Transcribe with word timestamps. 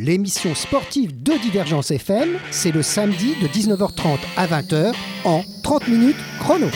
30 0.00 0.08
minutes 0.08 0.32
chrono, 0.40 0.50
l'émission 0.50 0.54
sportive 0.54 1.22
de 1.22 1.32
Divergence 1.42 1.90
FM, 1.90 2.38
c'est 2.50 2.72
le 2.72 2.82
samedi 2.82 3.34
de 3.40 3.46
19h30 3.46 4.18
à 4.36 4.46
20h 4.46 4.92
en 5.24 5.42
30 5.62 5.88
minutes 5.88 6.16
chrono. 6.38 6.66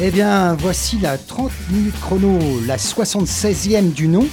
Eh 0.00 0.10
bien, 0.10 0.54
voici 0.54 0.98
la 0.98 1.16
30 1.16 1.50
minutes 1.70 2.00
chrono, 2.00 2.38
la 2.66 2.76
76e 2.76 3.92
du 3.92 4.08
nom. 4.08 4.26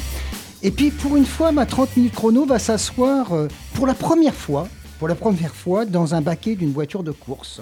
Et 0.64 0.72
puis, 0.72 0.90
pour 0.90 1.16
une 1.16 1.26
fois, 1.26 1.52
ma 1.52 1.66
30 1.66 1.96
minutes 1.98 2.16
chrono 2.16 2.46
va 2.46 2.60
s'asseoir 2.60 3.34
euh, 3.34 3.48
pour 3.76 3.86
la 3.86 3.94
première 3.94 4.34
fois, 4.34 4.68
pour 4.98 5.08
la 5.08 5.16
première 5.16 5.54
fois, 5.54 5.86
dans 5.86 6.16
un 6.16 6.22
baquet 6.22 6.56
d'une 6.56 6.74
voiture 6.74 7.04
de 7.04 7.12
course. 7.12 7.62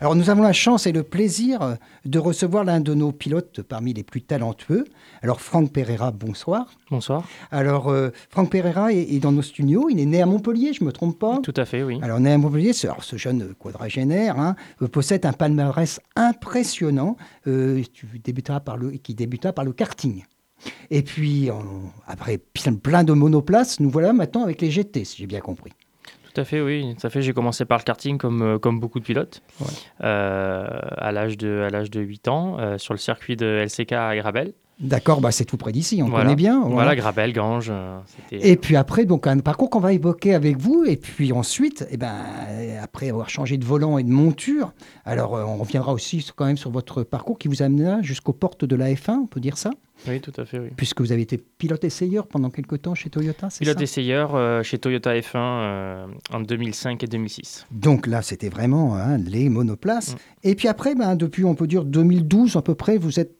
Alors 0.00 0.14
nous 0.14 0.30
avons 0.30 0.42
la 0.42 0.52
chance 0.52 0.86
et 0.86 0.92
le 0.92 1.02
plaisir 1.02 1.76
de 2.04 2.18
recevoir 2.20 2.62
l'un 2.62 2.78
de 2.78 2.94
nos 2.94 3.10
pilotes 3.10 3.62
parmi 3.62 3.92
les 3.92 4.04
plus 4.04 4.22
talentueux. 4.22 4.84
Alors 5.22 5.40
Franck 5.40 5.72
Pereira, 5.72 6.12
bonsoir. 6.12 6.70
Bonsoir. 6.88 7.26
Alors 7.50 7.88
euh, 7.88 8.10
Franck 8.30 8.50
Pereira 8.50 8.92
est, 8.92 9.18
dans 9.18 9.32
nos 9.32 9.42
studios, 9.42 9.88
il 9.90 9.98
est 9.98 10.06
né 10.06 10.22
à 10.22 10.26
Montpellier, 10.26 10.72
je 10.72 10.84
ne 10.84 10.86
me 10.86 10.92
trompe 10.92 11.18
pas 11.18 11.40
Tout 11.42 11.54
à 11.56 11.64
fait, 11.64 11.82
oui. 11.82 11.98
Alors 12.00 12.20
né 12.20 12.30
à 12.30 12.38
Montpellier, 12.38 12.72
ce, 12.72 12.86
alors, 12.86 13.02
ce 13.02 13.16
jeune 13.16 13.54
quadragénaire 13.58 14.38
hein, 14.38 14.54
possède 14.92 15.26
un 15.26 15.32
palmarès 15.32 16.00
impressionnant 16.14 17.16
euh, 17.48 17.82
par 18.64 18.76
le, 18.76 18.92
qui 18.92 19.14
débuta 19.16 19.52
par 19.52 19.64
le 19.64 19.72
karting. 19.72 20.22
Et 20.90 21.02
puis, 21.02 21.50
après 22.06 22.38
plein 22.38 23.04
de 23.04 23.12
monoplaces, 23.12 23.80
nous 23.80 23.90
voilà 23.90 24.12
maintenant 24.12 24.42
avec 24.42 24.60
les 24.60 24.70
GT, 24.70 25.04
si 25.04 25.16
j'ai 25.18 25.26
bien 25.26 25.40
compris. 25.40 25.72
Tout 26.38 26.42
à 26.42 26.44
fait, 26.44 26.60
oui. 26.60 26.94
Ça 26.98 27.10
fait, 27.10 27.20
j'ai 27.20 27.32
commencé 27.32 27.64
par 27.64 27.78
le 27.78 27.82
karting 27.82 28.16
comme, 28.16 28.42
euh, 28.42 28.58
comme 28.60 28.78
beaucoup 28.78 29.00
de 29.00 29.04
pilotes, 29.04 29.42
euh, 30.04 30.68
à 30.96 31.10
l'âge 31.10 31.36
de, 31.36 31.66
à 31.66 31.82
de 31.82 32.00
8 32.00 32.28
ans, 32.28 32.60
euh, 32.60 32.78
sur 32.78 32.94
le 32.94 32.98
circuit 32.98 33.34
de 33.34 33.64
LCK 33.66 33.90
à 33.90 34.14
Grabel. 34.14 34.52
D'accord, 34.80 35.20
bah 35.20 35.32
c'est 35.32 35.44
tout 35.44 35.56
près 35.56 35.72
d'ici, 35.72 36.02
on 36.02 36.10
connaît 36.10 36.36
bien. 36.36 36.60
Voilà, 36.60 36.94
Grabel, 36.94 37.32
Ganges. 37.32 37.72
et 38.30 38.56
puis 38.56 38.76
après, 38.76 39.04
donc 39.04 39.26
un 39.26 39.38
parcours 39.38 39.70
qu'on 39.70 39.80
va 39.80 39.92
évoquer 39.92 40.34
avec 40.34 40.56
vous, 40.58 40.84
et 40.86 40.96
puis 40.96 41.32
ensuite, 41.32 41.86
eh 41.90 41.96
ben, 41.96 42.14
après 42.82 43.10
avoir 43.10 43.28
changé 43.28 43.56
de 43.56 43.64
volant 43.64 43.98
et 43.98 44.04
de 44.04 44.10
monture, 44.10 44.72
alors 45.04 45.32
on 45.32 45.56
reviendra 45.56 45.92
aussi 45.92 46.24
quand 46.34 46.46
même 46.46 46.56
sur 46.56 46.70
votre 46.70 47.02
parcours 47.02 47.38
qui 47.38 47.48
vous 47.48 47.62
amena 47.62 48.02
jusqu'aux 48.02 48.32
portes 48.32 48.64
de 48.64 48.76
la 48.76 48.92
F1, 48.92 49.12
on 49.12 49.26
peut 49.26 49.40
dire 49.40 49.58
ça? 49.58 49.70
Oui, 50.06 50.20
tout 50.20 50.32
à 50.36 50.44
fait, 50.44 50.58
oui. 50.58 50.68
Puisque 50.76 51.00
vous 51.00 51.12
avez 51.12 51.22
été 51.22 51.38
pilote 51.38 51.82
essayeur 51.84 52.26
pendant 52.26 52.50
quelques 52.50 52.82
temps 52.82 52.94
chez 52.94 53.10
Toyota, 53.10 53.50
c'est 53.50 53.60
Pilote 53.60 53.80
essayeur 53.80 54.34
euh, 54.34 54.62
chez 54.62 54.78
Toyota 54.78 55.14
F1 55.14 55.36
euh, 55.36 56.06
en 56.32 56.40
2005 56.40 57.02
et 57.02 57.06
2006. 57.06 57.66
Donc 57.72 58.06
là, 58.06 58.22
c'était 58.22 58.48
vraiment 58.48 58.96
hein, 58.96 59.18
les 59.18 59.48
monoplaces. 59.48 60.14
Mm. 60.14 60.18
Et 60.44 60.54
puis 60.54 60.68
après, 60.68 60.94
ben, 60.94 61.16
depuis, 61.16 61.44
on 61.44 61.54
peut 61.54 61.66
dire 61.66 61.84
2012 61.84 62.56
à 62.56 62.62
peu 62.62 62.74
près, 62.74 62.96
vous 62.96 63.18
êtes 63.18 63.37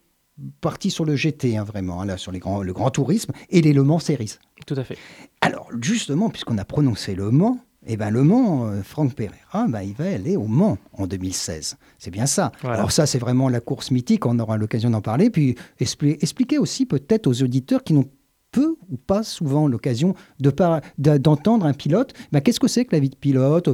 parti 0.61 0.91
sur 0.91 1.05
le 1.05 1.17
GT, 1.17 1.57
hein, 1.57 1.65
vraiment, 1.65 2.03
hein, 2.03 2.07
là, 2.07 2.17
sur 2.17 2.33
les 2.33 2.39
grands, 2.39 2.63
le 2.63 2.73
grand 2.73 2.91
tourisme 2.91 3.33
et 3.51 3.61
les 3.61 3.73
Le 3.73 3.83
Mans 3.83 3.99
Series. 3.99 4.39
Tout 4.67 4.75
à 4.77 4.85
fait. 4.85 4.99
Alors, 5.41 5.69
justement, 5.81 6.31
puisqu'on 6.31 6.59
a 6.59 6.65
prononcé 6.65 7.15
Le 7.15 7.31
Mans, 7.31 7.59
eh 7.87 7.97
ben, 7.97 8.11
Le 8.11 8.23
Mans, 8.23 8.67
euh, 8.67 8.83
Franck 8.83 9.15
Pereira, 9.15 9.67
ben, 9.69 9.83
il 9.83 9.95
va 9.95 10.07
aller 10.07 10.37
au 10.37 10.47
Mans 10.47 10.79
en 10.93 11.07
2016. 11.07 11.77
C'est 11.99 12.11
bien 12.11 12.27
ça. 12.27 12.53
Alors 12.63 12.93
ça, 12.93 13.07
c'est 13.07 13.19
vraiment 13.19 13.49
la 13.49 13.61
course 13.61 13.91
mythique, 13.91 14.27
on 14.27 14.39
aura 14.39 14.57
l'occasion 14.57 14.91
d'en 14.91 15.01
parler. 15.01 15.31
Puis 15.31 15.57
expliquer 15.81 16.59
aussi 16.59 16.87
peut-être 16.87 17.27
aux 17.27 17.43
auditeurs 17.43 17.85
qui 17.85 17.95
n'ont 17.95 18.09
peu 18.51 18.77
ou 18.91 18.97
pas 18.97 19.23
souvent 19.23 19.69
l'occasion 19.69 20.15
d'entendre 20.39 21.67
un 21.67 21.73
pilote. 21.73 22.15
Ben, 22.33 22.41
Qu'est-ce 22.41 22.61
que 22.61 22.69
c'est 22.69 22.85
que 22.85 22.95
la 22.95 23.01
vie 23.01 23.11
de 23.11 23.17
pilote 23.17 23.69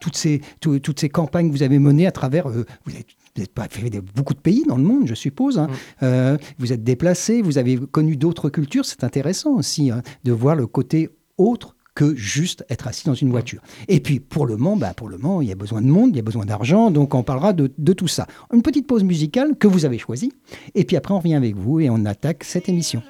toutes, 0.00 0.16
ces, 0.16 0.40
toutes 0.60 1.00
ces 1.00 1.08
campagnes 1.08 1.48
que 1.48 1.52
vous 1.52 1.62
avez 1.62 1.78
menées 1.78 2.06
à 2.06 2.12
travers... 2.12 2.48
Euh, 2.48 2.64
vous 2.84 2.92
êtes 3.40 3.52
pas 3.52 3.68
fait 3.68 3.90
beaucoup 4.14 4.34
de 4.34 4.40
pays 4.40 4.64
dans 4.66 4.76
le 4.76 4.82
monde, 4.82 5.06
je 5.06 5.14
suppose. 5.14 5.58
Hein. 5.58 5.68
Mm. 5.68 6.04
Euh, 6.04 6.38
vous 6.58 6.72
êtes 6.72 6.84
déplacé, 6.84 7.42
vous 7.42 7.58
avez 7.58 7.78
connu 7.78 8.16
d'autres 8.16 8.50
cultures. 8.50 8.84
C'est 8.84 9.04
intéressant 9.04 9.54
aussi 9.54 9.90
hein, 9.90 10.02
de 10.24 10.32
voir 10.32 10.56
le 10.56 10.66
côté 10.66 11.10
autre 11.36 11.74
que 11.98 12.14
juste 12.14 12.64
être 12.70 12.86
assis 12.86 13.06
dans 13.06 13.14
une 13.14 13.30
voiture. 13.30 13.60
Et 13.88 13.98
puis 13.98 14.20
pour 14.20 14.46
le 14.46 14.56
Mans, 14.56 14.76
bah 14.76 14.94
pour 14.94 15.08
le 15.08 15.18
Mans, 15.18 15.40
il 15.40 15.48
y 15.48 15.52
a 15.52 15.56
besoin 15.56 15.82
de 15.82 15.88
monde, 15.88 16.10
il 16.12 16.16
y 16.16 16.20
a 16.20 16.22
besoin 16.22 16.44
d'argent, 16.44 16.92
donc 16.92 17.12
on 17.12 17.24
parlera 17.24 17.52
de, 17.52 17.72
de, 17.76 17.92
tout 17.92 18.06
ça. 18.06 18.28
Une 18.52 18.62
petite 18.62 18.86
pause 18.86 19.02
musicale 19.02 19.56
que 19.58 19.66
vous 19.66 19.84
avez 19.84 19.98
choisie, 19.98 20.32
et 20.76 20.84
puis 20.84 20.96
après 20.96 21.12
on 21.12 21.18
revient 21.18 21.34
avec 21.34 21.56
vous 21.56 21.80
et 21.80 21.90
on 21.90 22.04
attaque 22.04 22.44
cette 22.44 22.68
émission. 22.68 23.02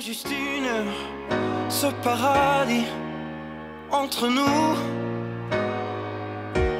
juste 0.00 0.28
une, 0.30 0.90
ce 1.68 1.88
paradis 2.02 2.86
entre 3.92 4.26
nous, 4.28 4.76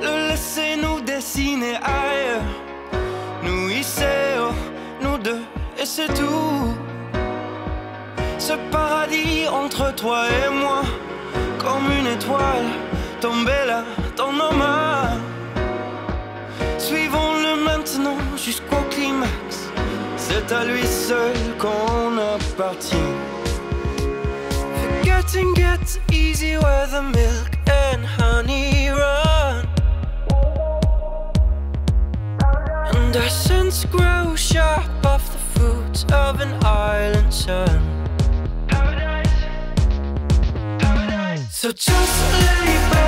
le 0.01 0.31
laisser 0.31 0.77
nous 0.83 1.03
dessiner 1.05 1.75
ailleurs, 1.83 2.43
nous 5.01 5.19
deux, 5.19 5.43
et 5.79 5.85
c'est 5.85 6.09
tout. 6.09 6.75
Ce 8.39 8.53
paradis 8.71 9.47
entre 9.49 9.95
toi 9.95 10.25
et 10.29 10.51
moi 10.51 10.83
comme 11.59 11.91
une 11.99 12.07
étoile 12.07 12.69
tombée 13.21 13.65
là 13.67 13.85
dans 14.17 14.33
nos 14.33 14.53
mains. 14.53 15.19
Suivons-le 16.79 17.65
maintenant 17.65 18.19
jusqu'au 18.37 18.83
climax. 18.91 19.71
C'est 20.17 20.53
à 20.53 20.65
lui 20.65 20.87
seul 20.87 21.37
qu'on 21.59 22.19
appartient. 22.35 23.15
Forgetting 24.83 25.55
gets 25.55 25.99
easy 26.13 26.57
where 26.57 26.87
the 26.87 27.03
milk 27.03 27.53
and 27.69 28.05
honey 28.19 28.91
run. 28.91 29.31
Sense 33.71 33.85
grow 33.85 34.35
sharp 34.35 35.07
off 35.07 35.33
the 35.33 35.39
fruits 35.39 36.05
of 36.13 36.41
an 36.41 36.53
island 36.65 37.33
sun. 37.33 37.81
So 41.51 41.71
just 41.73 42.33
lay 42.33 42.75
back 42.91 43.00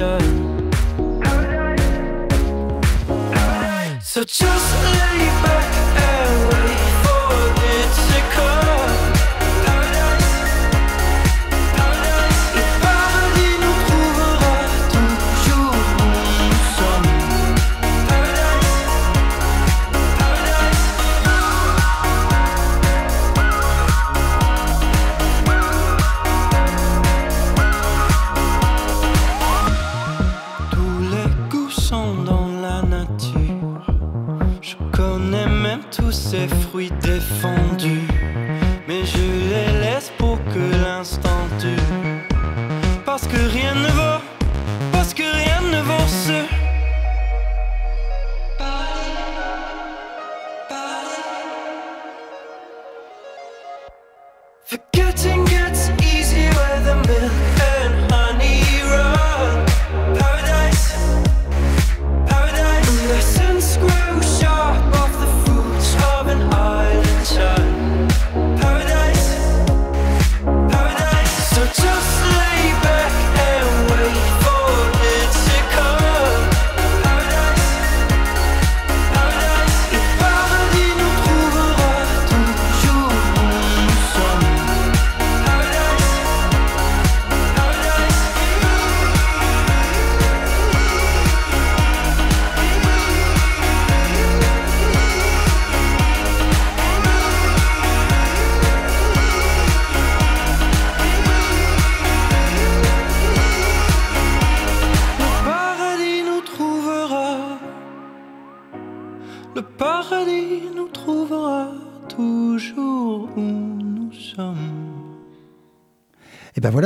island. 0.00 0.74
So 4.02 4.24
just 4.24 4.84
lay 4.84 5.26
back 5.42 5.57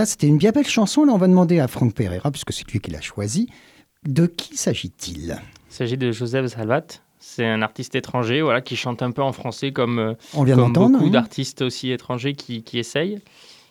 voilà, 0.02 0.10
c'était 0.10 0.26
une 0.26 0.36
bien 0.36 0.50
belle 0.50 0.66
chanson. 0.66 1.04
Là, 1.04 1.12
on 1.12 1.16
va 1.16 1.28
demander 1.28 1.60
à 1.60 1.68
Franck 1.68 1.94
Pereira, 1.94 2.32
puisque 2.32 2.52
c'est 2.52 2.68
lui 2.68 2.80
qui 2.80 2.90
l'a 2.90 3.00
choisi. 3.00 3.48
De 4.04 4.26
qui 4.26 4.56
s'agit-il? 4.56 5.38
Il 5.70 5.74
s'agit 5.74 5.96
de 5.96 6.10
Joseph 6.10 6.48
Salvat. 6.48 6.86
C'est 7.20 7.46
un 7.46 7.62
artiste 7.62 7.94
étranger 7.94 8.42
voilà, 8.42 8.62
qui 8.62 8.74
chante 8.74 9.00
un 9.00 9.12
peu 9.12 9.22
en 9.22 9.30
français 9.30 9.70
comme, 9.70 10.00
euh, 10.00 10.14
on 10.34 10.42
vient 10.42 10.56
comme 10.56 10.72
beaucoup 10.72 11.06
hein. 11.06 11.10
d'artistes 11.10 11.62
aussi 11.62 11.92
étrangers 11.92 12.32
qui, 12.32 12.64
qui 12.64 12.80
essayent. 12.80 13.20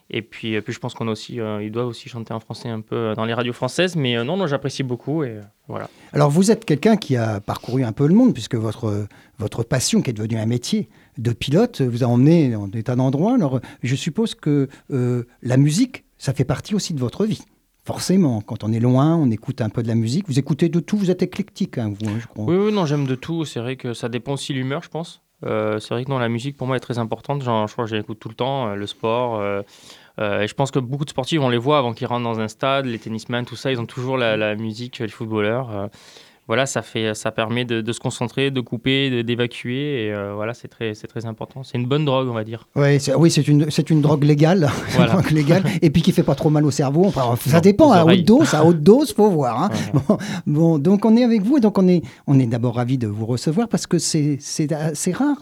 Et 0.10 0.22
puis, 0.22 0.62
puis 0.62 0.72
je 0.72 0.80
pense 0.80 0.94
qu'on 0.94 1.10
aussi, 1.10 1.42
euh, 1.42 1.70
doit 1.70 1.84
aussi 1.84 2.08
chanter 2.08 2.34
en 2.34 2.40
français 2.40 2.70
un 2.70 2.80
peu 2.80 2.96
euh, 2.96 3.14
dans 3.14 3.26
les 3.26 3.34
radios 3.34 3.52
françaises. 3.52 3.98
Mais 3.98 4.24
non, 4.24 4.38
non, 4.38 4.48
j'apprécie 4.48 4.84
beaucoup 4.84 5.26
et 5.26 5.38
voilà. 5.68 5.90
Alors 6.14 6.30
vous 6.30 6.50
êtes 6.50 6.64
quelqu'un 6.64 6.96
qui 6.96 7.18
a 7.18 7.42
parcouru 7.42 7.84
un 7.84 7.92
peu 7.92 8.08
le 8.08 8.14
monde 8.14 8.34
puisque 8.34 8.56
votre 8.56 9.06
votre 9.38 9.64
passion 9.64 10.02
qui 10.02 10.12
est 10.12 10.14
devenue 10.14 10.38
un 10.38 10.46
métier 10.46 10.88
de 11.18 11.34
pilote 11.34 11.82
vous 11.82 12.06
a 12.06 12.08
emmené 12.08 12.52
dans 12.52 12.70
des 12.70 12.84
tas 12.84 12.96
d'endroits. 12.96 13.36
Alors 13.36 13.60
je 13.84 13.96
suppose 13.96 14.34
que 14.34 14.70
la 14.90 15.58
musique, 15.58 16.06
ça 16.22 16.34
fait 16.34 16.46
partie 16.46 16.76
aussi 16.76 16.94
de 16.94 17.00
votre 17.00 17.26
vie. 17.26 17.42
Forcément, 17.84 18.42
quand 18.42 18.64
on 18.64 18.72
est 18.72 18.80
loin, 18.80 19.16
on 19.16 19.32
écoute 19.32 19.60
un 19.60 19.70
peu 19.70 19.82
de 19.82 19.88
la 19.88 19.96
musique. 19.96 20.28
Vous 20.28 20.38
écoutez 20.38 20.70
de 20.70 20.80
tout, 20.80 20.96
vous 20.96 21.10
êtes 21.10 21.24
éclectique, 21.24 21.80
hein, 21.80 21.92
vous, 22.00 22.08
hein, 22.08 22.18
je 22.20 22.28
crois. 22.28 22.46
Oui, 22.46 22.72
non, 22.72 22.86
j'aime 22.86 23.08
de 23.08 23.16
tout. 23.16 23.44
C'est 23.44 23.60
vrai 23.60 23.76
que 23.76 23.96
ça 23.96 24.08
dépend 24.08 24.34
aussi 24.34 24.54
de 24.54 24.60
l'humeur, 24.60 24.84
je 24.84 24.90
pense. 24.90 25.24
Euh, 25.44 25.80
c'est 25.80 25.96
vrai 25.96 26.04
que 26.04 26.10
dans 26.10 26.20
la 26.20 26.30
musique, 26.30 26.58
pour 26.58 26.68
moi, 26.68 26.78
est 26.78 26.80
très 26.80 27.00
importante. 27.00 27.42
Genre, 27.42 27.66
je 27.66 27.74
crois 27.74 27.86
que 27.86 27.90
j'écoute 27.90 28.20
tout 28.20 28.30
le 28.30 28.36
temps, 28.36 28.68
euh, 28.68 28.76
le 28.76 28.86
sport. 28.86 29.40
Euh, 29.40 29.64
et 30.20 30.48
je 30.48 30.54
pense 30.54 30.70
que 30.70 30.78
beaucoup 30.78 31.06
de 31.06 31.10
sportifs, 31.10 31.42
on 31.42 31.50
les 31.50 31.58
voit 31.58 31.80
avant 31.80 31.94
qu'ils 31.94 32.06
rentrent 32.06 32.26
dans 32.26 32.40
un 32.40 32.48
stade, 32.48 32.86
les 32.86 33.00
tennisman, 33.00 33.44
tout 33.44 33.56
ça, 33.56 33.72
ils 33.72 33.80
ont 33.80 33.88
toujours 33.88 34.18
la, 34.18 34.38
la 34.38 34.56
musique, 34.56 35.00
les 35.00 35.08
footballeurs 35.08 35.90
voilà, 36.52 36.66
ça, 36.66 36.82
fait, 36.82 37.14
ça 37.14 37.32
permet 37.32 37.64
de, 37.64 37.94
se 37.94 38.00
concentrer, 38.02 38.52
de 38.52 38.60
couper, 38.60 39.24
d'évacuer. 39.24 40.08
Et 40.08 40.14
euh, 40.14 40.34
voilà, 40.36 40.54
c'est 40.54 40.68
très, 40.68 40.92
très 40.92 41.26
important. 41.26 41.64
C'est 41.64 41.78
une 41.78 41.86
bonne 41.86 42.04
drogue, 42.04 42.28
on 42.28 42.34
va 42.34 42.44
dire. 42.44 42.68
Ouais, 42.76 42.98
oui, 43.16 43.32
c'est 43.32 43.48
une, 43.48 43.70
une 43.90 44.02
drogue 44.02 44.26
légale. 44.26 44.70
drogue 44.98 45.32
légale. 45.32 45.64
Et 45.82 45.90
puis 45.90 46.02
qui 46.02 46.12
fait 46.12 46.24
pas 46.24 46.36
trop 46.36 46.50
mal 46.50 46.66
au 46.66 46.72
cerveau. 46.72 47.06
Enfin, 47.06 47.38
ça 47.38 47.62
dépend, 47.62 47.94
à 47.94 48.04
haute 48.04 48.26
dose, 48.26 48.54
à 48.54 48.66
haute 48.66 48.84
dose, 48.84 49.14
faut 49.14 49.30
voir. 49.30 49.64
Hein. 49.64 49.70
Bon, 50.46 50.78
donc 50.78 51.06
on 51.06 51.16
est 51.16 51.24
avec 51.24 51.42
vous 51.42 51.56
et 51.56 51.62
donc 51.62 51.78
on 51.78 51.88
est, 51.88 52.02
on 52.28 52.38
est 52.38 52.48
d'abord 52.48 52.76
ravi 52.76 52.98
de 52.98 53.08
vous 53.08 53.26
recevoir 53.26 53.70
parce 53.70 53.88
que 53.88 53.98
c'est 53.98 54.38
assez 54.74 55.14
rare 55.14 55.38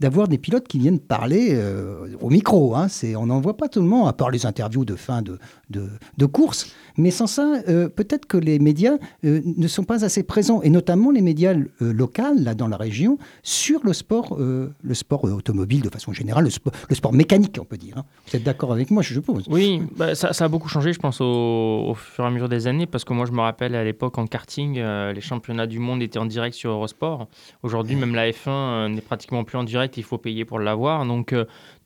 d'avoir 0.00 0.26
des 0.26 0.38
pilotes 0.38 0.66
qui 0.66 0.80
viennent 0.80 0.98
parler 0.98 1.50
euh, 1.52 2.16
au 2.20 2.30
micro. 2.30 2.74
Hein. 2.74 2.88
On 3.16 3.26
n'en 3.26 3.40
voit 3.40 3.56
pas 3.56 3.68
tout 3.68 3.80
le 3.80 3.86
monde, 3.86 4.08
à 4.08 4.12
part 4.12 4.32
les 4.32 4.44
interviews 4.44 4.84
de 4.84 4.96
fin 4.96 5.22
de, 5.22 5.38
de, 5.70 5.88
de 6.16 6.26
course. 6.26 6.72
Mais 6.96 7.12
sans 7.12 7.28
ça, 7.28 7.62
euh, 7.68 7.88
peut-être 7.88 8.26
que 8.26 8.36
les 8.36 8.58
médias 8.58 8.96
ne 9.22 9.68
sont 9.68 9.84
pas 9.84 10.04
assez 10.04 10.24
présents 10.24 10.47
et 10.62 10.70
notamment 10.70 11.10
les 11.10 11.20
médias 11.20 11.54
euh, 11.54 11.92
locaux, 11.92 12.34
là, 12.36 12.54
dans 12.54 12.68
la 12.68 12.76
région, 12.76 13.18
sur 13.42 13.80
le 13.84 13.92
sport, 13.92 14.36
euh, 14.38 14.72
le 14.82 14.94
sport 14.94 15.26
euh, 15.26 15.32
automobile 15.32 15.82
de 15.82 15.88
façon 15.88 16.12
générale, 16.12 16.44
le, 16.44 16.94
sport, 16.94 17.12
mécanique, 17.12 17.58
on 17.60 17.64
peut 17.64 17.76
dire. 17.76 17.98
Hein. 17.98 18.04
Vous 18.26 18.36
êtes 18.36 18.42
d'accord 18.42 18.72
avec 18.72 18.90
moi, 18.90 19.02
je 19.02 19.14
suppose? 19.14 19.44
Oui, 19.48 19.82
bah, 19.96 20.14
ça, 20.14 20.32
a 20.38 20.48
beaucoup 20.48 20.68
changé, 20.68 20.92
je 20.92 20.98
pense, 20.98 21.20
au, 21.20 21.94
fur 21.94 22.24
et 22.24 22.26
à 22.26 22.30
mesure 22.30 22.48
des 22.48 22.66
années, 22.66 22.86
parce 22.86 23.04
que 23.04 23.12
moi, 23.12 23.26
je 23.26 23.32
me 23.32 23.40
rappelle 23.40 23.74
à 23.74 23.84
l'époque, 23.84 24.18
en 24.18 24.26
karting, 24.26 24.80
les 24.80 25.20
championnats 25.20 25.66
du 25.66 25.78
monde 25.78 26.02
étaient 26.02 26.18
en 26.18 26.26
direct 26.26 26.56
sur 26.56 26.70
Eurosport. 26.70 27.28
Aujourd'hui, 27.62 27.96
même 27.96 28.14
la 28.14 28.30
F1 28.30 28.92
n'est 28.94 29.00
pratiquement 29.00 29.44
plus 29.44 29.58
en 29.58 29.64
direct, 29.64 29.96
il 29.96 30.04
faut 30.04 30.18
payer 30.18 30.44
pour 30.44 30.58
l'avoir. 30.58 31.04
Donc, 31.06 31.34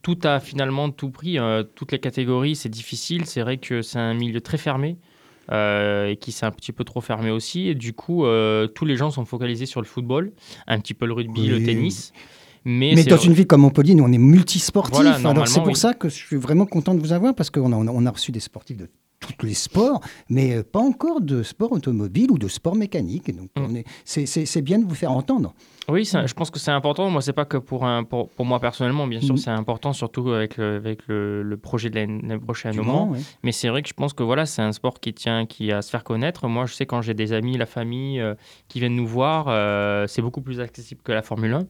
tout 0.03 0.19
a 0.25 0.41
finalement 0.41 0.91
tout 0.91 1.11
pris, 1.11 1.39
toutes 1.75 1.93
les 1.93 1.99
catégories, 1.99 2.57
c'est 2.57 2.69
difficile. 2.69 3.27
C'est 3.27 3.43
vrai 3.43 3.59
que 3.59 3.83
c'est 3.83 3.99
un 3.99 4.15
milieu 4.15 4.41
très 4.41 4.59
fermé. 4.59 4.97
Euh, 5.51 6.07
et 6.07 6.17
qui 6.17 6.31
s'est 6.31 6.47
un 6.47 6.53
petit 6.53 6.73
peu 6.73 6.85
trop 6.85 7.01
fermé 7.01 7.31
aussi. 7.31 7.69
Et 7.69 7.75
du 7.75 7.93
coup, 7.93 8.25
euh, 8.25 8.69
tous 8.69 8.85
les 8.85 8.97
gens 8.97 9.11
sont 9.11 9.25
focalisés 9.25 9.67
sur 9.67 9.81
le 9.81 9.87
football, 9.87 10.33
un 10.69 10.79
petit 10.79 10.95
peu 10.95 11.05
le 11.05 11.13
rugby, 11.13 11.49
le 11.49 11.63
tennis. 11.65 12.13
Mais, 12.65 12.93
Mais 12.95 13.03
dans 13.03 13.17
une 13.17 13.33
ville 13.33 13.49
comme 13.49 13.63
Montpellier, 13.63 13.95
nous, 13.95 14.05
on 14.05 14.13
est 14.13 14.19
multisportifs. 14.19 14.95
Voilà, 14.95 15.47
c'est 15.47 15.63
pour 15.63 15.77
ça 15.77 15.95
que 15.95 16.09
je 16.09 16.15
suis 16.15 16.37
vraiment 16.37 16.65
content 16.65 16.95
de 16.95 17.01
vous 17.01 17.13
avoir 17.13 17.35
parce 17.35 17.51
qu'on 17.51 17.73
a, 17.73 17.77
on 17.77 18.07
a 18.07 18.11
reçu 18.11 18.31
des 18.31 18.41
sportifs 18.41 18.77
de 18.77 18.89
tous 19.37 19.47
les 19.47 19.55
sports, 19.55 20.01
mais 20.29 20.57
euh, 20.57 20.63
pas 20.63 20.81
encore 20.81 21.21
de 21.21 21.43
sport 21.43 21.73
automobile 21.73 22.31
ou 22.31 22.39
de 22.39 22.49
sport 22.49 22.77
mécanique. 22.77 23.35
Donc, 23.35 23.51
mm. 23.57 23.83
c'est 24.05 24.63
bien 24.63 24.79
de 24.79 24.85
vous 24.85 24.95
faire 24.95 25.13
entendre. 25.13 25.55
Oui, 25.89 26.05
je 26.05 26.33
pense 26.35 26.51
que 26.51 26.59
c'est 26.59 26.71
important. 26.71 27.11
Moi, 27.11 27.23
c'est 27.23 27.33
pas 27.33 27.45
que 27.45 27.57
pour, 27.57 27.85
un, 27.85 28.05
pour, 28.05 28.29
pour, 28.31 28.47
moi 28.47 28.61
personnellement, 28.61 29.07
bien 29.07 29.21
sûr, 29.21 29.35
mm. 29.35 29.39
c'est 29.39 29.51
important, 29.51 29.93
surtout 29.93 30.31
avec 30.31 30.57
le, 30.57 30.77
avec 30.77 31.01
le, 31.09 31.57
projet 31.61 31.91
de 31.91 31.97
l'année 31.97 32.39
prochaine 32.39 32.79
au 32.79 32.85
Mans. 32.85 33.13
Mais 33.43 33.53
c'est 33.53 33.69
vrai 33.69 33.83
que 33.83 33.89
je 33.89 33.95
pense 33.95 34.13
que 34.13 34.23
voilà, 34.23 34.47
c'est 34.47 34.63
un 34.63 34.73
sport 34.73 35.01
qui 35.01 35.13
tient 35.13 35.47
qui 35.47 35.73
à 35.73 35.83
se 35.83 35.91
faire 35.91 36.05
connaître. 36.05 36.47
Moi, 36.49 36.67
je 36.67 36.75
sais 36.75 36.87
quand 36.87 37.03
j'ai 37.03 37.15
des 37.15 37.33
amis, 37.33 37.57
la 37.57 37.67
famille 37.67 38.21
euh, 38.21 38.35
qui 38.69 38.81
viennent 38.81 38.97
nous 38.97 39.07
voir, 39.07 39.47
euh, 39.49 40.07
c'est 40.07 40.23
beaucoup 40.23 40.41
plus 40.41 40.61
accessible 40.61 41.01
que 41.03 41.13
la 41.13 41.23
Formule 41.23 41.53
1. 41.53 41.67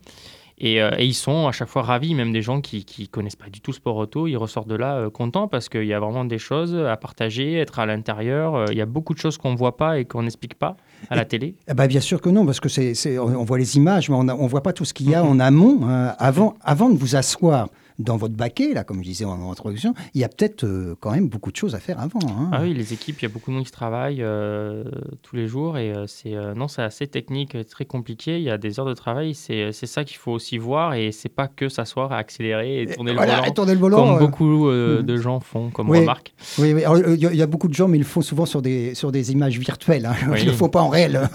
Euh, 0.62 0.90
et, 0.98 1.06
ils 1.06 1.14
sont 1.14 1.48
à 1.48 1.52
chaque 1.52 1.68
fois 1.68 1.82
ravis, 1.82 2.14
même 2.14 2.32
des 2.32 2.42
gens 2.42 2.60
qui 2.60 2.86
ne 2.98 3.06
connaissent 3.06 3.36
pas 3.36 3.50
du 3.50 3.60
tout 3.60 3.72
le 3.72 3.76
sport 3.76 3.96
auto, 3.96 4.26
ils 4.26 4.36
ressortent 4.36 4.68
de 4.68 4.74
là 4.74 4.96
euh, 4.96 5.10
contents 5.10 5.48
parce 5.48 5.68
qu'il 5.68 5.84
y 5.84 5.92
a 5.92 6.00
vraiment 6.00 6.24
des 6.24 6.38
choses 6.38 6.76
à 6.76 6.96
partager, 6.96 7.54
être 7.54 7.78
à 7.78 7.86
l'intérieur. 7.86 8.54
Euh, 8.54 8.66
il 8.70 8.76
y 8.76 8.80
a 8.80 8.86
beaucoup 8.86 9.14
de 9.14 9.18
choses 9.18 9.38
qu'on 9.38 9.52
ne 9.52 9.56
voit 9.56 9.76
pas 9.76 9.98
et 9.98 10.04
qu'on 10.04 10.22
n'explique 10.22 10.54
pas 10.54 10.76
à 11.10 11.16
la 11.16 11.24
télé. 11.24 11.56
Ben, 11.74 11.86
bien 11.86 12.00
sûr 12.00 12.20
que 12.20 12.28
non, 12.28 12.46
parce 12.46 12.60
que 12.60 12.68
c'est, 12.68 13.18
on 13.18 13.44
voit 13.44 13.58
les 13.58 13.76
images, 13.76 14.08
mais 14.08 14.16
on 14.16 14.24
ne 14.24 14.48
voit 14.48 14.62
pas 14.62 14.72
tout 14.72 14.84
ce 14.84 14.94
qu'il 14.94 15.10
y 15.10 15.14
a 15.14 15.24
en 15.24 15.40
amont. 15.40 15.80
Hein. 15.88 16.14
avant, 16.18 16.54
avant 16.62 16.90
de 16.90 16.96
vous 16.96 17.16
asseoir 17.16 17.68
dans 17.98 18.16
votre 18.16 18.34
baquet, 18.34 18.72
là, 18.74 18.84
comme 18.84 18.98
je 18.98 19.08
disais 19.08 19.24
en, 19.24 19.50
introduction, 19.50 19.94
il 20.14 20.20
y 20.20 20.24
a 20.24 20.28
peut-être 20.28 20.64
euh, 20.64 20.94
quand 21.00 21.10
même 21.10 21.28
beaucoup 21.28 21.50
de 21.50 21.56
choses 21.56 21.74
à 21.74 21.78
faire 21.78 22.00
avant. 22.00 22.20
Hein. 22.28 22.50
Ah 22.52 22.60
oui, 22.62 22.74
les 22.74 22.92
équipes, 22.92 23.20
il 23.20 23.22
y 23.24 23.26
a 23.26 23.28
beaucoup 23.28 23.50
de 23.50 23.56
monde 23.56 23.64
qui 23.64 23.72
travaille 23.72 24.18
euh, 24.20 24.84
tous 25.22 25.36
les 25.36 25.46
jours 25.46 25.78
et 25.78 25.92
euh, 25.92 26.06
c'est 26.06 26.32
non, 26.56 26.68
c'est 26.68 26.82
assez 26.82 27.06
technique, 27.06 27.56
très 27.68 27.84
compliqué. 27.84 28.38
Il 28.38 28.42
y 28.42 28.50
a 28.50 28.58
des 28.58 28.80
heures 28.80 28.86
de 28.86 28.94
travail, 28.94 29.34
c'est 29.34 29.72
ça 29.72 30.04
qu'il 30.04 30.16
faut 30.16 30.32
aussi 30.32 30.58
voir 30.58 30.94
et 30.94 31.12
c'est 31.12 31.28
pas 31.28 31.48
que 31.48 31.68
s'asseoir, 31.68 32.12
accélérer 32.12 32.82
et 32.82 32.86
tourner, 32.86 33.12
le, 33.12 33.18
volant, 33.18 33.52
tourner 33.52 33.74
le 33.74 33.80
volant, 33.80 34.16
comme 34.16 34.18
beaucoup 34.18 34.68
hmm. 34.70 35.02
de 35.02 35.16
gens 35.16 35.40
font, 35.40 35.70
comme 35.70 35.90
oui, 35.90 36.00
remarque. 36.00 36.34
Oui, 36.58 36.70
il 36.70 37.36
y, 37.36 37.42
a 37.42 37.46
beaucoup 37.46 37.68
de 37.68 37.74
gens, 37.74 37.88
mais 37.88 37.98
ils 37.98 38.00
le 38.00 38.06
font 38.06 38.22
souvent 38.22 38.46
sur 38.46 38.62
des 38.62 38.94
sur 38.94 39.12
des 39.12 39.32
images 39.32 39.58
virtuelles. 39.58 40.06
Hein. 40.06 40.14
Ils 40.36 40.46
ne 40.46 40.50
le 40.50 40.56
font 40.56 40.68
pas 40.68 40.80
en 40.80 40.88
réel. 40.88 41.28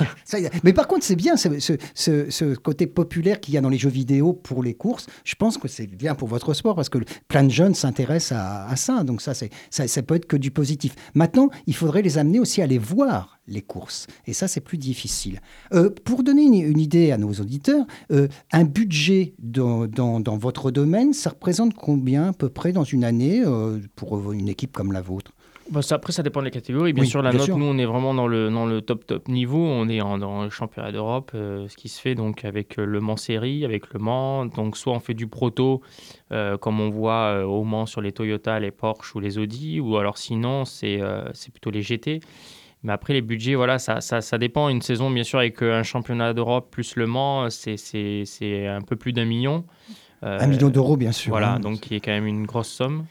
mais 0.64 0.72
par 0.72 0.86
contre, 0.88 1.04
c'est 1.04 1.16
bien 1.16 1.36
ce, 1.36 1.58
ce, 1.60 1.74
ce, 1.94 2.30
ce 2.30 2.54
côté 2.54 2.86
populaire 2.86 3.40
qu'il 3.40 3.54
y 3.54 3.58
a 3.58 3.60
dans 3.60 3.68
les 3.68 3.78
jeux 3.78 3.90
vidéo 3.90 4.32
pour 4.32 4.62
les 4.62 4.74
courses. 4.74 5.06
Je 5.24 5.34
pense 5.34 5.58
que 5.58 5.68
c'est 5.68 5.86
bien 6.00 6.14
pour 6.14 6.28
votre 6.28 6.54
sport 6.54 6.74
parce 6.74 6.88
que 6.88 6.98
plein 7.28 7.44
de 7.44 7.50
jeunes 7.50 7.74
s'intéressent 7.74 8.38
à, 8.38 8.74
ça. 8.76 9.04
Donc 9.04 9.20
ça, 9.20 9.32
ça, 9.34 10.02
peut 10.02 10.14
être 10.14 10.26
que 10.26 10.36
du 10.36 10.50
positif. 10.50 10.94
Maintenant, 11.14 11.50
il 11.66 11.74
faudrait 11.74 12.02
les 12.02 12.18
amener 12.18 12.40
aussi 12.40 12.60
à 12.60 12.64
aller 12.64 12.78
voir 12.78 13.38
les 13.46 13.62
courses. 13.62 14.06
Et 14.26 14.32
ça, 14.32 14.48
c'est 14.48 14.60
plus 14.60 14.78
difficile. 14.78 15.40
Euh, 15.72 15.90
pour 16.04 16.22
donner 16.22 16.42
une, 16.42 16.78
idée 16.78 17.10
à 17.12 17.18
nos 17.18 17.32
auditeurs, 17.32 17.84
euh, 18.12 18.28
un 18.52 18.64
budget 18.64 19.34
dans, 19.38 19.86
dans, 19.86 20.20
dans, 20.20 20.38
votre 20.38 20.70
domaine, 20.70 21.12
ça 21.12 21.30
représente 21.30 21.74
combien 21.74 22.28
à 22.28 22.32
peu 22.32 22.48
près 22.48 22.72
dans 22.72 22.84
une 22.84 23.04
année 23.04 23.42
euh, 23.44 23.78
pour 23.96 24.32
une 24.32 24.48
équipe 24.48 24.72
comme 24.72 24.92
la 24.92 25.02
vôtre? 25.02 25.32
Bah, 25.70 25.80
après, 25.90 26.12
ça 26.12 26.24
dépend 26.24 26.42
des 26.42 26.50
catégories. 26.50 26.92
Bien 26.92 27.04
sûr, 27.04 27.22
la 27.22 27.32
note, 27.32 27.48
nous, 27.48 27.64
on 27.64 27.78
est 27.78 27.84
vraiment 27.84 28.12
dans 28.12 28.26
le, 28.26 28.50
dans 28.50 28.66
le 28.66 28.80
top, 28.82 29.06
top 29.06 29.28
niveau. 29.28 29.64
On 29.64 29.88
est 29.88 30.00
en, 30.00 30.18
dans 30.18 30.42
le 30.42 30.50
championnat 30.50 30.90
d'Europe, 30.90 31.30
euh, 31.34 31.68
ce 31.68 31.76
qui 31.76 31.88
se 31.88 32.00
fait 32.00 32.16
donc 32.16 32.44
avec 32.44 32.78
euh, 32.78 32.84
le 32.84 33.00
Mans 33.00 33.16
Série, 33.16 33.64
avec 33.64 33.92
le 33.94 34.00
Mans. 34.00 34.46
Donc, 34.46 34.76
soit 34.76 34.92
on 34.92 34.98
fait 34.98 35.14
du 35.14 35.28
proto, 35.28 35.80
euh, 36.32 36.58
comme 36.58 36.80
on 36.80 36.90
voit 36.90 37.46
au 37.46 37.62
Mans 37.62 37.86
sur 37.86 38.00
les 38.00 38.10
Toyota, 38.10 38.58
les 38.58 38.72
Porsche 38.72 39.14
ou 39.14 39.20
les 39.20 39.38
Audi, 39.38 39.78
ou 39.78 39.96
alors 39.96 40.18
sinon, 40.18 40.64
c'est 40.64 41.00
c'est 41.34 41.52
plutôt 41.52 41.70
les 41.70 41.82
GT. 41.82 42.20
Mais 42.82 42.92
après, 42.92 43.12
les 43.12 43.20
budgets, 43.20 43.54
voilà, 43.54 43.78
ça, 43.78 44.00
ça, 44.00 44.22
ça 44.22 44.38
dépend. 44.38 44.70
Une 44.70 44.82
saison, 44.82 45.10
bien 45.10 45.22
sûr, 45.22 45.38
avec 45.38 45.62
un 45.62 45.82
championnat 45.82 46.32
d'Europe 46.32 46.68
plus 46.70 46.96
le 46.96 47.06
Mans, 47.06 47.48
c'est 47.50 48.66
un 48.66 48.80
peu 48.80 48.96
plus 48.96 49.12
d'un 49.12 49.24
million. 49.24 49.64
un 50.22 50.46
million 50.48 50.68
d'euros, 50.68 50.96
bien 50.96 51.12
sûr. 51.12 51.30
Voilà, 51.30 51.54
hein. 51.54 51.60
donc 51.60 51.80
qui 51.80 51.94
est 51.94 52.00
quand 52.00 52.10
même 52.10 52.26
une 52.26 52.44
grosse 52.44 52.68
somme. 52.68 53.04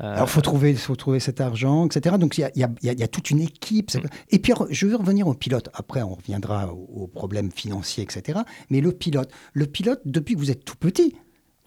Euh, 0.00 0.14
Alors, 0.14 0.28
il 0.28 0.30
faut 0.30 0.40
trouver, 0.40 0.74
faut 0.74 0.96
trouver 0.96 1.20
cet 1.20 1.40
argent, 1.40 1.86
etc. 1.86 2.16
Donc, 2.18 2.38
il 2.38 2.42
y 2.42 2.64
a, 2.64 2.68
y 2.82 3.02
a, 3.02 3.08
toute 3.08 3.30
une 3.30 3.40
équipe. 3.40 3.94
Mm. 3.94 4.00
Et 4.30 4.38
puis, 4.38 4.52
je 4.70 4.86
veux 4.86 4.96
revenir 4.96 5.26
au 5.26 5.34
pilote. 5.34 5.68
Après, 5.74 6.02
on 6.02 6.14
reviendra 6.14 6.72
aux, 6.72 7.06
problèmes 7.06 7.50
financiers, 7.50 8.04
etc. 8.04 8.40
Mais 8.70 8.80
le 8.80 8.92
pilote, 8.92 9.30
le 9.54 9.66
pilote, 9.66 10.00
depuis 10.04 10.34
que 10.34 10.40
vous 10.40 10.50
êtes 10.50 10.64
tout 10.64 10.76
petit, 10.76 11.16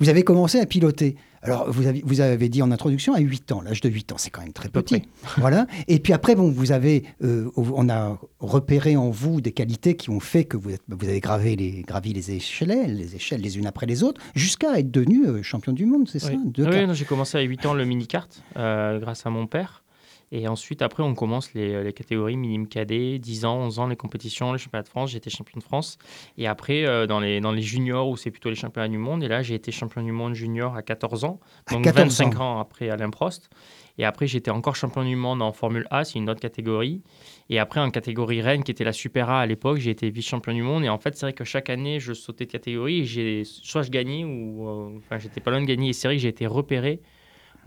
vous 0.01 0.09
avez 0.09 0.23
commencé 0.23 0.59
à 0.59 0.65
piloter. 0.65 1.15
Alors, 1.43 1.71
vous 1.71 1.85
avez, 1.85 2.01
vous 2.03 2.21
avez 2.21 2.49
dit 2.49 2.63
en 2.63 2.71
introduction 2.71 3.13
à 3.13 3.19
8 3.19 3.51
ans, 3.51 3.61
l'âge 3.61 3.81
de 3.81 3.89
8 3.89 4.11
ans, 4.11 4.15
c'est 4.17 4.31
quand 4.31 4.41
même 4.41 4.51
très 4.51 4.67
petit. 4.67 5.03
voilà. 5.37 5.67
Et 5.87 5.99
puis 5.99 6.11
après, 6.11 6.33
bon, 6.33 6.49
vous 6.49 6.71
avez, 6.71 7.03
euh, 7.23 7.51
on 7.55 7.87
a 7.87 8.17
repéré 8.39 8.97
en 8.97 9.11
vous 9.11 9.41
des 9.41 9.51
qualités 9.51 9.95
qui 9.95 10.09
ont 10.09 10.19
fait 10.19 10.43
que 10.43 10.57
vous, 10.57 10.71
êtes, 10.71 10.81
vous 10.87 11.07
avez 11.07 11.19
gravé 11.19 11.55
les, 11.55 11.83
gravi 11.83 12.13
les 12.13 12.31
échelles, 12.31 12.95
les 12.95 13.15
échelles 13.15 13.41
les 13.41 13.59
unes 13.59 13.67
après 13.67 13.85
les 13.85 14.01
autres, 14.01 14.19
jusqu'à 14.33 14.79
être 14.79 14.89
devenu 14.89 15.27
euh, 15.27 15.43
champion 15.43 15.71
du 15.71 15.85
monde, 15.85 16.09
c'est 16.09 16.19
ça 16.19 16.31
Oui, 16.31 16.51
oui 16.57 16.85
j'ai 16.93 17.05
commencé 17.05 17.37
à 17.37 17.41
8 17.41 17.67
ans 17.67 17.73
le 17.75 17.85
mini-kart 17.85 18.43
euh, 18.57 18.99
grâce 18.99 19.25
à 19.27 19.29
mon 19.29 19.45
père. 19.45 19.83
Et 20.31 20.47
ensuite, 20.47 20.81
après, 20.81 21.03
on 21.03 21.13
commence 21.13 21.53
les, 21.53 21.83
les 21.83 21.93
catégories 21.93 22.37
minime 22.37 22.67
cadet, 22.67 23.19
10 23.19 23.45
ans, 23.45 23.57
11 23.57 23.79
ans, 23.79 23.87
les 23.87 23.97
compétitions, 23.97 24.53
les 24.53 24.59
championnats 24.59 24.83
de 24.83 24.87
France. 24.87 25.11
J'étais 25.11 25.29
champion 25.29 25.59
de 25.59 25.63
France. 25.63 25.97
Et 26.37 26.47
après, 26.47 26.85
euh, 26.85 27.05
dans, 27.05 27.19
les, 27.19 27.41
dans 27.41 27.51
les 27.51 27.61
juniors, 27.61 28.07
où 28.07 28.15
c'est 28.15 28.31
plutôt 28.31 28.49
les 28.49 28.55
championnats 28.55 28.87
du 28.87 28.97
monde. 28.97 29.23
Et 29.23 29.27
là, 29.27 29.41
j'ai 29.41 29.55
été 29.55 29.71
champion 29.71 30.01
du 30.01 30.13
monde 30.13 30.33
junior 30.33 30.75
à 30.75 30.83
14 30.83 31.25
ans. 31.25 31.39
Donc 31.69 31.85
25 31.85 32.39
ans. 32.39 32.59
après 32.59 32.89
Alain 32.89 33.09
Prost. 33.09 33.49
Et 33.97 34.05
après, 34.05 34.25
j'étais 34.25 34.51
encore 34.51 34.75
champion 34.75 35.03
du 35.03 35.15
monde 35.15 35.41
en 35.41 35.51
Formule 35.51 35.85
A, 35.91 36.05
c'est 36.05 36.17
une 36.17 36.29
autre 36.29 36.39
catégorie. 36.39 37.01
Et 37.49 37.59
après, 37.59 37.81
en 37.81 37.91
catégorie 37.91 38.41
Rennes, 38.41 38.63
qui 38.63 38.71
était 38.71 38.85
la 38.85 38.93
Super 38.93 39.29
A 39.29 39.41
à 39.41 39.45
l'époque, 39.45 39.79
j'ai 39.79 39.91
été 39.91 40.09
vice-champion 40.09 40.53
du 40.53 40.63
monde. 40.63 40.85
Et 40.85 40.89
en 40.89 40.97
fait, 40.97 41.15
c'est 41.15 41.25
vrai 41.25 41.33
que 41.33 41.43
chaque 41.43 41.69
année, 41.69 41.99
je 41.99 42.13
sautais 42.13 42.45
de 42.45 42.51
catégorie 42.51 43.01
et 43.19 43.43
soit 43.43 43.81
je 43.81 43.91
gagnais 43.91 44.23
ou. 44.23 44.67
Euh, 44.67 44.97
enfin, 44.97 45.17
j'étais 45.17 45.41
pas 45.41 45.51
loin 45.51 45.61
de 45.61 45.65
gagner. 45.65 45.89
Et 45.89 45.93
c'est 45.93 46.07
vrai 46.07 46.15
que 46.15 46.21
j'ai 46.21 46.29
été 46.29 46.47
repéré 46.47 47.01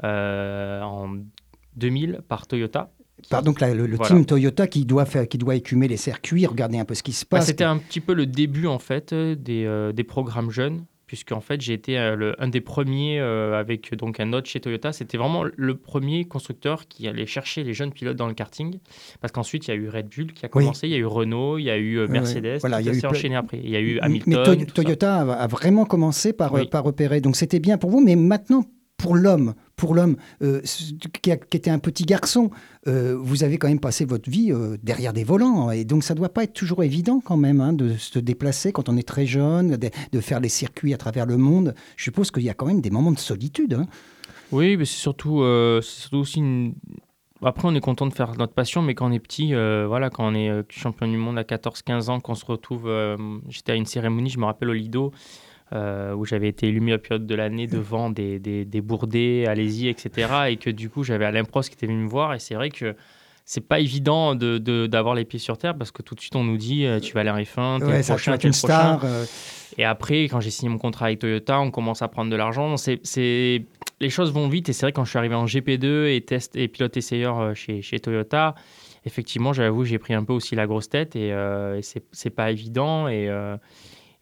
euh, 0.03 0.81
en 0.83 1.19
2000 1.77 2.21
par 2.29 2.47
Toyota. 2.47 2.91
Pardon, 3.31 3.55
le, 3.59 3.87
le 3.87 3.99
team 3.99 4.27
Toyota 4.27 4.67
qui 4.67 4.85
doit, 4.85 5.07
faire, 5.07 5.29
qui 5.29 5.39
doit 5.39 5.55
écumer 5.55 5.89
les 5.89 5.97
circuits, 5.97 6.47
regarder 6.47 6.79
un 6.79 6.85
peu 6.85 6.95
ce 6.95 7.03
qui 7.03 7.13
se 7.13 7.25
bah, 7.25 7.39
passe. 7.39 7.47
c'était 7.47 7.65
un 7.65 7.79
petit 7.79 8.01
peu 8.01 8.13
le 8.13 8.27
début 8.27 8.67
en 8.67 8.79
fait 8.79 9.15
des, 9.15 9.65
euh, 9.65 9.93
des 9.93 10.05
programmes 10.05 10.51
jeunes, 10.51 10.85
puisqu'en 11.07 11.41
fait 11.41 11.61
j'ai 11.61 11.73
été 11.73 11.99
euh, 11.99 12.33
un 12.39 12.49
des 12.49 12.61
premiers 12.61 13.21
avec 13.21 13.95
donc 13.95 14.21
un 14.21 14.33
autre 14.33 14.49
chez 14.49 14.61
Toyota. 14.61 14.93
C'était 14.93 15.17
vraiment 15.17 15.45
le 15.45 15.77
premier 15.77 16.27
constructeur 16.27 16.87
qui 16.87 17.09
allait 17.09 17.25
chercher 17.25 17.63
les 17.63 17.73
jeunes 17.73 17.93
pilotes 17.93 18.17
dans 18.17 18.27
le 18.27 18.35
karting, 18.35 18.79
parce 19.21 19.33
qu'ensuite 19.33 19.69
il 19.69 19.71
y 19.71 19.75
a 19.75 19.77
eu 19.77 19.89
Red 19.89 20.09
Bull 20.15 20.33
qui 20.33 20.45
a 20.45 20.49
commencé, 20.49 20.89
il 20.89 20.91
y 20.91 20.97
a 20.97 20.99
eu 20.99 21.07
Renault, 21.07 21.59
il 21.59 21.65
y 21.65 21.71
a 21.71 21.79
eu 21.79 22.07
Mercedes, 22.09 22.59
voilà, 22.61 22.81
il 22.81 22.87
y 22.87 22.91
a 22.91 22.93
eu 22.93 23.07
enchaîné 23.07 23.37
après. 23.37 23.61
Il 23.63 23.71
y 23.71 23.77
a 23.77 23.81
eu 23.81 24.01
Hamilton. 24.01 24.57
Mais 24.59 24.67
Toyota 24.67 25.21
a, 25.21 25.47
vraiment 25.47 25.87
commencé 25.87 26.33
par, 26.33 26.53
par 26.69 26.85
repérer, 26.85 27.21
donc 27.21 27.37
c'était 27.37 27.61
bien 27.61 27.79
pour 27.79 27.91
vous, 27.91 28.05
mais 28.05 28.17
maintenant 28.17 28.65
pour 29.05 29.17
l'homme, 29.17 29.53
pour 29.77 29.95
l'homme 29.95 30.17
euh, 30.41 30.63
qui, 31.21 31.31
était 31.31 31.69
un 31.69 31.79
petit 31.79 32.07
garçon, 32.07 32.51
euh, 32.89 33.15
vous 33.21 33.45
avez 33.45 33.59
quand 33.59 33.69
même 33.69 33.79
passé 33.79 34.07
votre 34.07 34.31
vie 34.31 34.51
euh, 34.51 34.79
derrière 34.83 35.13
des 35.13 35.25
volants. 35.25 35.71
Et 35.71 35.85
donc, 35.85 36.03
ça 36.03 36.15
ne 36.15 36.21
doit 36.21 36.31
pas 36.31 36.45
être 36.45 36.55
toujours 36.55 36.83
évident 36.83 37.21
quand 37.23 37.37
même 37.37 37.61
hein, 37.61 37.75
de 37.75 37.99
se 37.99 38.19
déplacer 38.19 38.73
quand 38.73 38.89
on 38.89 38.97
est 38.97 39.07
très 39.07 39.27
jeune, 39.27 39.77
de, 39.77 40.21
faire 40.21 40.41
les 40.41 40.49
circuits 40.49 40.95
à 40.95 40.97
travers 40.97 41.27
le 41.27 41.37
monde. 41.37 41.75
Je 41.97 42.05
suppose 42.05 42.31
qu'il 42.31 42.45
y 42.45 42.49
a 42.49 42.55
quand 42.55 42.65
même 42.65 42.81
des 42.81 42.89
moments 42.89 43.13
de 43.13 43.19
solitude. 43.19 43.75
Hein. 43.75 43.85
Oui, 44.53 44.79
mais 44.79 44.87
c'est 44.87 44.97
surtout, 44.97 45.41
aussi 45.43 46.39
une... 46.39 46.73
Après, 47.43 47.69
on 47.69 47.75
est 47.75 47.81
content 47.81 48.07
de 48.07 48.15
faire 48.15 48.35
notre 48.39 48.55
passion, 48.55 48.81
mais 48.81 48.95
quand 48.95 49.11
on 49.11 49.13
est 49.13 49.19
petit, 49.19 49.53
voilà, 49.53 50.09
quand 50.09 50.27
on 50.27 50.35
est 50.35 50.51
champion 50.71 51.07
du 51.07 51.19
monde 51.19 51.37
à 51.37 51.43
14-15 51.43 52.09
ans, 52.09 52.21
qu'on 52.21 52.35
se 52.35 52.47
retrouve, 52.47 52.91
j'étais 53.51 53.73
à 53.73 53.75
une 53.75 53.85
cérémonie, 53.85 54.31
je 54.31 54.39
me 54.39 54.47
rappelle 54.47 54.71
au 54.71 54.73
Lido, 54.73 55.13
où 55.73 56.25
j'avais 56.25 56.49
été 56.49 56.69
élu 56.69 56.81
meilleur 56.81 57.01
pilote 57.01 57.27
de 57.27 57.35
l'année 57.35 57.67
devant 57.67 58.11
des, 58.11 58.39
des, 58.39 58.65
des 58.65 58.81
Bourdais, 58.81 59.47
Alési, 59.47 59.89
etc. 59.89 60.29
Et 60.49 60.57
que 60.57 60.71
du 60.71 60.89
coup, 60.89 61.03
j'avais 61.03 61.25
Alain 61.25 61.45
Prost 61.45 61.69
qui 61.69 61.75
était 61.75 61.87
venu 61.87 62.05
me 62.05 62.09
voir. 62.09 62.35
Et 62.35 62.39
c'est 62.39 62.55
vrai 62.55 62.71
que 62.71 62.95
c'est 63.45 63.67
pas 63.67 63.79
évident 63.79 64.35
d'avoir 64.35 64.61
de, 64.61 64.87
d'avoir 64.87 65.15
les 65.15 65.25
pieds 65.25 65.39
sur 65.39 65.59
terre 65.59 65.77
parce 65.77 65.91
que 65.91 66.03
tout 66.03 66.15
de 66.15 66.21
suite, 66.21 66.35
on 66.35 66.45
nous 66.45 66.57
dit 66.57 66.87
euh, 66.87 66.99
tu 66.99 67.13
vas 67.13 67.21
aller 67.21 67.31
en 67.31 67.39
F1, 67.39 67.79
tu 67.79 67.91
es 67.91 67.99
le 67.99 68.03
prochain, 68.03 68.39
tu 68.39 68.47
es 68.47 68.51
le 68.51 68.57
prochain. 68.57 69.01
Euh. 69.05 69.27
Et 69.77 69.85
après, 69.85 70.25
quand 70.25 70.41
j'ai 70.41 70.51
signé 70.51 70.71
mon 70.71 70.79
contrat 70.79 71.07
avec 71.07 71.19
Toyota, 71.19 71.61
on 71.61 71.71
commence 71.71 72.01
à 72.01 72.09
prendre 72.09 72.31
de 72.31 72.37
l'argent. 72.37 72.77
C'est 72.77 73.65
les 74.01 74.11
choses 74.11 74.33
vont 74.33 74.49
vite. 74.49 74.69
Et 74.69 74.73
c'est 74.73 74.87
vrai, 74.87 74.93
quand 74.93 75.05
je 75.05 75.11
suis 75.11 75.19
arrivé 75.19 75.35
en 75.35 75.45
GP2 75.45 76.15
et, 76.15 76.21
test, 76.23 76.57
et 76.57 76.69
pilote 76.69 76.97
essayeur 76.97 77.55
chez, 77.55 77.81
chez 77.83 78.01
Toyota, 78.01 78.55
effectivement, 79.05 79.53
j'avoue, 79.53 79.85
j'ai 79.85 79.99
pris 79.99 80.15
un 80.15 80.25
peu 80.25 80.33
aussi 80.33 80.55
la 80.55 80.67
grosse 80.67 80.89
tête 80.89 81.15
et, 81.17 81.29
et 81.29 81.81
c'est 82.13 82.31
pas 82.31 82.51
évident. 82.51 83.09
Et, 83.09 83.29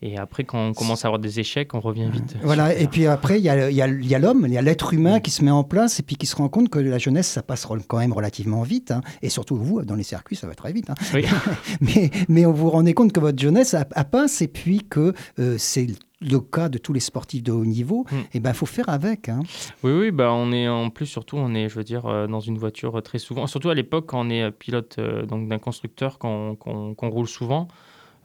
et 0.02 0.18
après, 0.18 0.42
quand 0.42 0.58
on 0.58 0.72
commence 0.72 1.04
à 1.04 1.08
avoir 1.08 1.20
des 1.20 1.38
échecs, 1.38 1.74
on 1.74 1.80
revient 1.80 2.10
vite. 2.10 2.34
Voilà, 2.42 2.76
et 2.76 2.88
puis 2.88 3.06
après, 3.06 3.38
il 3.38 3.44
y 3.44 3.48
a, 3.48 3.54
a 3.54 4.18
l'homme, 4.18 4.44
il 4.48 4.52
y 4.52 4.58
a 4.58 4.62
l'être 4.62 4.92
humain 4.92 5.20
qui 5.20 5.30
se 5.30 5.44
met 5.44 5.50
en 5.52 5.62
place 5.62 6.00
et 6.00 6.02
puis 6.02 6.16
qui 6.16 6.26
se 6.26 6.34
rend 6.34 6.48
compte 6.48 6.70
que 6.70 6.80
la 6.80 6.98
jeunesse, 6.98 7.28
ça 7.28 7.42
passe 7.42 7.66
quand 7.86 7.98
même 7.98 8.12
relativement 8.12 8.62
vite. 8.62 8.90
Hein. 8.90 9.00
Et 9.22 9.28
surtout, 9.28 9.54
vous, 9.54 9.82
dans 9.82 9.94
les 9.94 10.02
circuits, 10.02 10.34
ça 10.34 10.48
va 10.48 10.56
très 10.56 10.72
vite. 10.72 10.90
Hein. 10.90 10.94
Oui. 11.14 11.24
mais, 11.80 12.10
mais 12.28 12.46
on 12.46 12.52
vous 12.52 12.68
rendez 12.68 12.94
compte 12.94 13.12
que 13.12 13.20
votre 13.20 13.40
jeunesse 13.40 13.74
a, 13.74 13.84
passe 13.84 14.42
et 14.42 14.48
puis 14.48 14.80
que 14.88 15.14
euh, 15.38 15.54
c'est 15.56 15.86
le 16.20 16.40
cas 16.40 16.68
de 16.68 16.78
tous 16.78 16.92
les 16.92 17.00
sportifs 17.00 17.42
de 17.42 17.52
haut 17.52 17.64
niveau, 17.64 18.04
hmm. 18.10 18.16
et 18.34 18.40
ben 18.40 18.52
faut 18.52 18.66
faire 18.66 18.88
avec. 18.88 19.28
Hein. 19.28 19.40
Oui, 19.82 19.92
oui, 19.92 20.10
bah 20.10 20.32
on 20.32 20.52
est 20.52 20.68
en 20.68 20.90
plus 20.90 21.06
surtout 21.06 21.36
on 21.36 21.54
est, 21.54 21.68
je 21.68 21.74
veux 21.74 21.84
dire, 21.84 22.06
euh, 22.06 22.26
dans 22.26 22.40
une 22.40 22.58
voiture 22.58 23.02
très 23.02 23.18
souvent, 23.18 23.46
surtout 23.46 23.70
à 23.70 23.74
l'époque 23.74 24.06
quand 24.06 24.26
on 24.26 24.30
est 24.30 24.50
pilote 24.52 24.96
euh, 24.98 25.26
donc 25.26 25.48
d'un 25.48 25.58
constructeur, 25.58 26.18
qu'on 26.18 26.56
roule 27.00 27.28
souvent. 27.28 27.68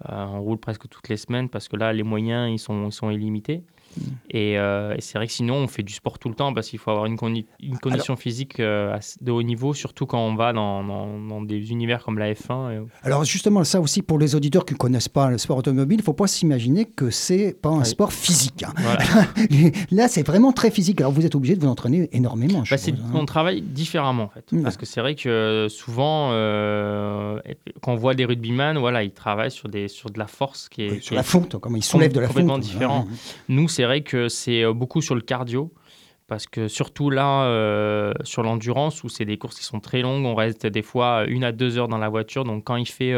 Euh, 0.09 0.25
on 0.25 0.41
roule 0.41 0.57
presque 0.57 0.87
toutes 0.87 1.09
les 1.09 1.17
semaines 1.17 1.49
parce 1.49 1.67
que 1.67 1.75
là, 1.75 1.91
les 1.93 2.03
moyens, 2.03 2.51
ils 2.51 2.59
sont, 2.59 2.87
ils 2.87 2.91
sont 2.91 3.09
illimités. 3.09 3.63
Euh, 4.35 4.95
et, 4.95 5.01
c'est 5.01 5.17
vrai 5.17 5.27
que 5.27 5.33
sinon, 5.33 5.55
on 5.55 5.67
fait 5.67 5.83
du 5.83 5.93
sport 5.93 6.19
tout 6.19 6.29
le 6.29 6.35
temps 6.35 6.53
parce 6.53 6.69
qu'il 6.69 6.79
faut 6.79 6.91
avoir 6.91 7.05
une, 7.05 7.17
une 7.61 7.77
condition 7.79 8.15
physique 8.15 8.59
euh, 8.59 8.97
de 9.21 9.31
haut 9.31 9.43
niveau, 9.43 9.73
surtout 9.73 10.05
quand 10.05 10.19
on 10.19 10.35
va 10.35 10.53
dans, 10.53 10.83
dans, 10.83 11.41
des 11.41 11.71
univers 11.71 12.03
comme 12.03 12.19
la 12.19 12.33
F1. 12.33 12.85
Alors 13.03 13.23
justement, 13.23 13.63
ça 13.63 13.79
aussi, 13.79 14.01
pour 14.01 14.19
les 14.19 14.35
auditeurs 14.35 14.65
qui 14.65 14.73
ne 14.73 14.77
connaissent 14.77 15.09
pas 15.09 15.29
le 15.29 15.37
sport 15.37 15.57
automobile, 15.57 15.97
il 15.97 16.01
ne 16.01 16.05
faut 16.05 16.13
pas 16.13 16.27
s'imaginer 16.27 16.85
que 16.85 17.09
c'est 17.09 17.55
pas 17.59 17.69
un 17.69 17.83
sport 17.83 18.13
physique. 18.13 18.63
Hein. 18.63 18.73
Là, 19.91 20.07
c'est 20.07 20.25
vraiment 20.25 20.51
très 20.51 20.71
physique. 20.71 20.99
Alors 21.01 21.11
vous 21.11 21.25
êtes 21.25 21.35
obligé 21.35 21.55
de 21.55 21.61
vous 21.61 21.67
entraîner 21.67 22.09
énormément. 22.11 22.63
Bah, 22.69 22.77
hein. 22.77 23.11
On 23.13 23.25
travaille 23.25 23.61
différemment, 23.61 24.23
en 24.23 24.29
fait. 24.29 24.45
Parce 24.63 24.77
que 24.77 24.85
c'est 24.85 25.01
vrai 25.01 25.15
que 25.15 25.67
souvent, 25.69 26.29
euh, 26.31 27.39
quand 27.81 27.93
on 27.93 27.95
voit 27.95 28.13
des 28.13 28.25
rugbyman, 28.25 28.77
voilà, 28.77 29.03
ils 29.03 29.11
travaillent 29.11 29.51
sur, 29.51 29.69
des, 29.69 29.87
sur 29.87 30.09
de 30.09 30.19
la 30.19 30.27
force 30.27 30.69
qui 30.69 30.83
est... 30.83 31.01
sur 31.01 31.15
la 31.15 31.23
fonte, 31.23 31.57
comme 31.59 31.77
ils 31.77 31.83
soulèvent 31.83 32.13
de 32.13 32.19
la 32.19 32.27
fonte. 32.27 32.35
Complètement 32.35 32.57
différent. 32.57 33.07
Nous, 33.49 33.67
c'est 33.67 33.85
vrai 33.87 34.01
que 34.01 34.29
c'est 34.29 34.63
euh, 34.63 34.73
beaucoup 34.73 35.01
sur 35.01 35.15
le 35.15 35.21
cardio. 35.21 35.73
Parce 36.27 36.45
que 36.45 36.67
surtout 36.67 37.09
là, 37.09 37.45
euh, 37.45 38.11
sur 38.23 38.43
l'endurance, 38.43 39.01
où 39.05 39.09
c'est 39.09 39.23
des 39.23 39.37
courses 39.37 39.55
qui 39.55 39.63
sont 39.63 39.79
très 39.79 40.01
longues, 40.01 40.25
on 40.25 40.35
reste 40.35 40.67
des 40.67 40.81
fois 40.81 41.23
une 41.25 41.45
à 41.45 41.53
deux 41.53 41.77
heures 41.77 41.87
dans 41.87 41.97
la 41.97 42.09
voiture. 42.09 42.43
Donc 42.43 42.65
quand 42.65 42.75
il 42.75 42.85
fait 42.85 43.15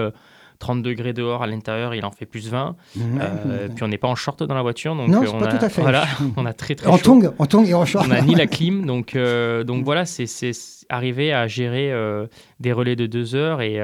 30 0.59 0.77
euh, 0.77 0.81
degrés 0.83 1.13
dehors 1.13 1.41
à 1.41 1.47
l'intérieur, 1.47 1.95
il 1.95 2.05
en 2.05 2.11
fait 2.11 2.27
plus 2.27 2.49
20. 2.49 2.75
Puis 2.93 3.83
on 3.83 3.88
n'est 3.88 3.97
pas 3.97 4.09
en 4.09 4.13
short 4.13 4.43
dans 4.43 4.53
la 4.53 4.61
voiture. 4.61 4.95
Donc 4.95 5.09
non, 5.09 5.23
on 5.25 5.39
pas 5.39 5.47
a, 5.47 5.57
tout 5.57 5.65
à 5.65 5.69
fait. 5.69 5.81
Voilà, 5.81 6.05
on 6.38 6.45
a 6.45 6.53
très 6.53 6.75
très 6.75 6.88
en 6.88 6.99
tongue, 6.99 7.31
en 7.39 7.47
tongue 7.47 7.67
et 7.67 7.73
en 7.73 7.83
short. 7.83 8.05
On 8.05 8.09
n'a 8.09 8.21
ni 8.21 8.35
la 8.35 8.45
clim. 8.45 8.85
Donc, 8.85 9.17
donc 9.17 9.83
voilà, 9.83 10.05
c'est 10.05 10.27
arriver 10.89 11.34
à 11.34 11.48
gérer 11.48 11.93
des 12.60 12.74
relais 12.74 12.96
de 12.96 13.05
deux 13.05 13.36
heures. 13.36 13.62
Et 13.62 13.77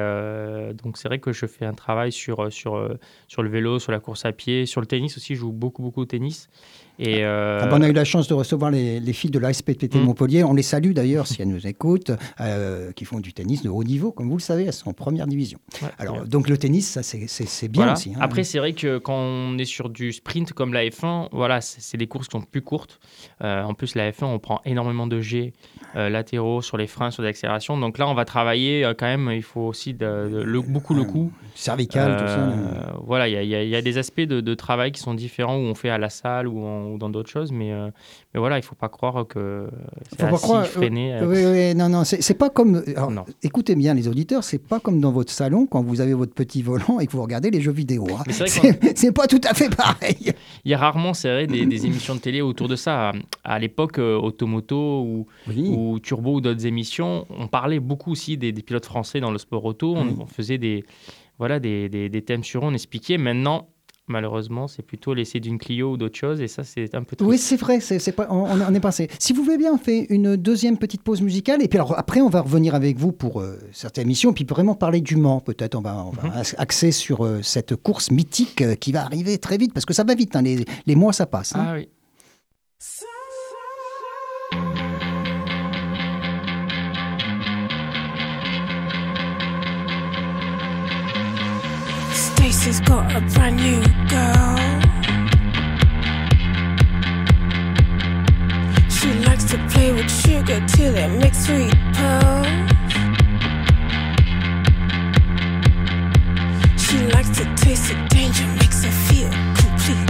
donc 0.83 0.97
c'est 0.97 1.07
vrai 1.07 1.19
que 1.19 1.31
je 1.31 1.45
fais 1.45 1.65
un 1.65 1.73
travail 1.73 2.11
sur, 2.11 2.51
sur, 2.51 2.97
sur 3.27 3.43
le 3.43 3.49
vélo, 3.49 3.79
sur 3.79 3.91
la 3.91 3.99
course 3.99 4.25
à 4.25 4.31
pied, 4.31 4.65
sur 4.65 4.81
le 4.81 4.87
tennis 4.87 5.17
aussi. 5.17 5.35
Je 5.35 5.41
joue 5.41 5.51
beaucoup, 5.51 5.81
beaucoup 5.81 6.01
au 6.01 6.05
tennis. 6.05 6.49
Et 6.97 7.25
euh, 7.25 7.59
ah, 7.61 7.67
bah, 7.67 7.75
on 7.77 7.81
a 7.81 7.89
eu 7.89 7.93
la 7.93 8.05
chance 8.05 8.27
de 8.27 8.33
recevoir 8.33 8.71
les, 8.71 9.13
filles 9.13 9.31
de 9.31 9.39
l'ASPPT 9.39 9.93
de 9.93 9.99
mm. 9.99 10.03
Montpellier. 10.03 10.43
On 10.43 10.53
les 10.53 10.63
salue 10.63 10.91
d'ailleurs 10.91 11.27
si 11.27 11.41
elles 11.41 11.49
nous 11.49 11.67
écoutent, 11.67 12.11
euh, 12.39 12.91
qui 12.93 13.05
font 13.05 13.19
du 13.19 13.33
tennis 13.33 13.63
de 13.63 13.69
haut 13.69 13.83
niveau, 13.83 14.11
comme 14.11 14.29
vous 14.29 14.37
le 14.37 14.41
savez, 14.41 14.65
elles 14.65 14.73
sont 14.73 14.89
en 14.89 14.93
première 14.93 15.27
division. 15.27 15.59
Alors, 15.97 16.25
donc 16.25 16.47
le 16.47 16.57
tennis, 16.57 16.89
ça 16.89 17.03
c'est 17.03 17.67
bien 17.67 17.93
aussi. 17.93 18.13
Hein. 18.15 18.19
Après, 18.21 18.43
c'est 18.43 18.59
vrai 18.59 18.73
que 18.73 18.97
quand 18.97 19.17
on 19.17 19.57
est 19.57 19.65
sur 19.65 19.89
du 19.89 20.13
sprint 20.13 20.53
comme 20.53 20.73
la 20.73 20.85
F1, 20.85 21.29
voilà, 21.31 21.61
c'est 21.61 21.97
des 21.97 22.07
courses 22.07 22.27
qui 22.27 22.37
sont 22.37 22.41
plus 22.41 22.61
courtes. 22.61 22.99
Euh, 23.43 23.63
en 23.63 23.73
plus, 23.73 23.95
la 23.95 24.11
F1, 24.11 24.25
on 24.25 24.39
prend 24.39 24.61
énormément 24.65 25.07
de 25.07 25.19
G 25.19 25.53
latéraux 25.95 26.61
sur 26.61 26.77
les 26.77 26.87
freins, 26.95 27.11
sur 27.11 27.21
l'accélération. 27.21 27.77
Donc 27.77 27.97
là, 27.97 28.07
on 28.07 28.13
va 28.13 28.25
travailler 28.25 28.91
quand 28.97 29.05
même, 29.05 29.29
il 29.31 29.43
faut 29.43 29.61
aussi 29.61 29.93
de, 29.93 30.43
le, 30.43 30.61
beaucoup 30.61 30.93
le 30.93 31.03
coup. 31.03 31.31
Cervical, 31.53 32.17
tout 32.17 32.27
ça. 32.27 32.95
Voilà, 33.03 33.27
il 33.27 33.47
y, 33.47 33.69
y, 33.69 33.75
a 33.75 33.81
des 33.81 33.97
aspects 33.97 34.21
de, 34.21 34.41
de, 34.41 34.53
travail 34.55 34.91
qui 34.91 34.99
sont 34.99 35.13
différents 35.13 35.57
où 35.57 35.61
on 35.61 35.75
fait 35.75 35.89
à 35.89 35.97
la 35.97 36.09
salle 36.09 36.47
ou 36.47 36.65
en 36.65 36.85
ou 36.87 36.97
dans 36.97 37.09
d'autres 37.09 37.29
choses, 37.29 37.51
mais, 37.51 37.71
euh, 37.71 37.89
mais 38.35 38.39
voilà, 38.39 38.57
il 38.57 38.61
ne 38.63 38.65
faut 38.65 38.75
pas 38.75 38.89
croire 38.89 39.25
que 39.25 39.69
c'est 40.11 40.23
assis, 40.23 40.43
croire, 40.43 40.67
freiné. 40.67 41.13
Euh, 41.13 41.25
oui, 41.25 41.45
oui, 41.45 41.73
non, 41.73 41.87
non, 41.87 42.03
c'est 42.03 42.37
pas 42.37 42.49
comme... 42.49 42.83
non. 43.09 43.23
Écoutez 43.41 43.75
bien 43.75 43.93
les 43.93 44.09
auditeurs, 44.09 44.43
c'est 44.43 44.57
pas 44.57 44.81
comme 44.81 44.99
dans 44.99 45.13
votre 45.13 45.31
salon 45.31 45.67
quand 45.67 45.81
vous 45.81 46.01
avez 46.01 46.13
votre 46.13 46.33
petit 46.33 46.61
volant 46.61 46.99
et 46.99 47.07
que 47.07 47.13
vous 47.13 47.21
regardez 47.21 47.49
les 47.49 47.61
jeux 47.61 47.71
vidéo. 47.71 48.05
Hein. 48.11 48.23
C'est 48.95 49.13
pas 49.13 49.27
tout 49.27 49.39
à 49.45 49.53
fait 49.53 49.73
pareil. 49.73 50.33
Il 50.65 50.71
y 50.71 50.73
a 50.73 50.77
rarement, 50.77 51.13
c'est 51.13 51.29
vrai, 51.29 51.47
des, 51.47 51.65
des, 51.65 51.85
émissions 51.85 52.15
de 52.15 52.19
télé 52.19 52.41
autour 52.41 52.67
de 52.67 52.75
ça. 52.75 53.13
À, 53.45 53.59
l'époque, 53.59 53.99
euh, 53.99 54.17
Automoto 54.17 55.01
ou, 55.01 55.27
ou 55.55 55.99
Turbo 55.99 56.35
ou 56.35 56.41
d'autres 56.41 56.65
émissions, 56.65 57.25
on 57.29 57.47
parlait 57.47 57.79
beaucoup 57.79 58.11
aussi 58.11 58.37
des, 58.37 58.51
pilotes 58.51 58.85
français 58.85 59.21
dans 59.21 59.31
le 59.31 59.37
sport 59.37 59.63
auto. 59.63 59.95
On, 59.95 60.23
on 60.23 60.25
faisait 60.27 60.57
des 60.57 60.83
voilà, 61.37 61.59
des, 61.59 61.89
des, 61.89 62.09
des, 62.09 62.21
thèmes 62.21 62.43
sur 62.43 62.63
eux, 62.63 62.67
on 62.67 62.73
expliquait. 62.73 63.17
Maintenant, 63.17 63.67
Malheureusement, 64.07 64.67
c'est 64.67 64.83
plutôt 64.83 65.15
l'essai 65.15 65.39
d'une 65.39 65.57
Clio 65.57 65.93
ou 65.93 65.97
d'autre 65.97 66.15
chose, 66.15 66.39
et 66.39 66.47
ça, 66.47 66.63
c'est 66.63 66.93
un 66.93 67.01
peu 67.01 67.15
triste. 67.15 67.27
Oui, 67.27 67.39
c'est 67.39 67.55
vrai, 67.55 67.79
c'est, 67.79 68.11
pas, 68.11 68.27
on, 68.29 68.73
est 68.73 68.79
passé. 68.79 69.09
Si 69.17 69.33
vous 69.33 69.43
voulez 69.43 69.57
bien, 69.57 69.73
on 69.73 69.79
fait 69.79 70.05
une 70.09 70.35
deuxième 70.35 70.77
petite 70.77 71.01
pause 71.01 71.21
musicale, 71.23 71.63
et 71.63 71.67
puis 71.67 71.79
alors 71.79 71.97
après, 71.97 72.21
on 72.21 72.29
va 72.29 72.41
revenir 72.41 72.75
avec 72.75 72.99
vous 72.99 73.11
pour 73.11 73.41
euh, 73.41 73.57
certaines 73.71 74.03
émissions, 74.03 74.31
puis 74.31 74.45
vraiment 74.45 74.75
parler 74.75 75.01
du 75.01 75.15
Mans, 75.15 75.39
peut-être. 75.39 75.73
On 75.73 75.81
va, 75.81 76.05
on 76.05 76.11
va 76.11 76.27
mhm. 76.27 76.43
axer 76.59 76.91
sur 76.91 77.25
euh, 77.25 77.41
cette 77.41 77.75
course 77.75 78.11
mythique 78.11 78.61
euh, 78.61 78.75
qui 78.75 78.91
va 78.91 79.03
arriver 79.03 79.39
très 79.39 79.57
vite, 79.57 79.73
parce 79.73 79.85
que 79.85 79.93
ça 79.93 80.03
va 80.03 80.13
vite, 80.13 80.35
hein, 80.35 80.43
les, 80.43 80.65
les, 80.85 80.95
mois, 80.95 81.11
ça 81.11 81.25
passe. 81.25 81.55
Hein. 81.55 81.65
Ah 81.67 81.73
oui. 81.73 81.89
has 92.65 92.79
got 92.79 93.15
a 93.15 93.21
brand 93.35 93.57
new 93.57 93.79
girl. 94.09 94.57
She 98.89 99.13
likes 99.27 99.43
to 99.51 99.57
play 99.69 99.91
with 99.91 100.09
sugar 100.09 100.59
till 100.67 100.95
it 100.95 101.09
makes 101.19 101.45
sweet 101.45 101.75
pearls. 101.93 102.47
She 106.85 106.97
likes 107.13 107.29
to 107.37 107.45
taste 107.55 107.89
the 107.89 107.95
danger, 108.09 108.47
makes 108.59 108.83
her 108.83 108.95
feel 109.05 109.29
complete. 109.61 110.09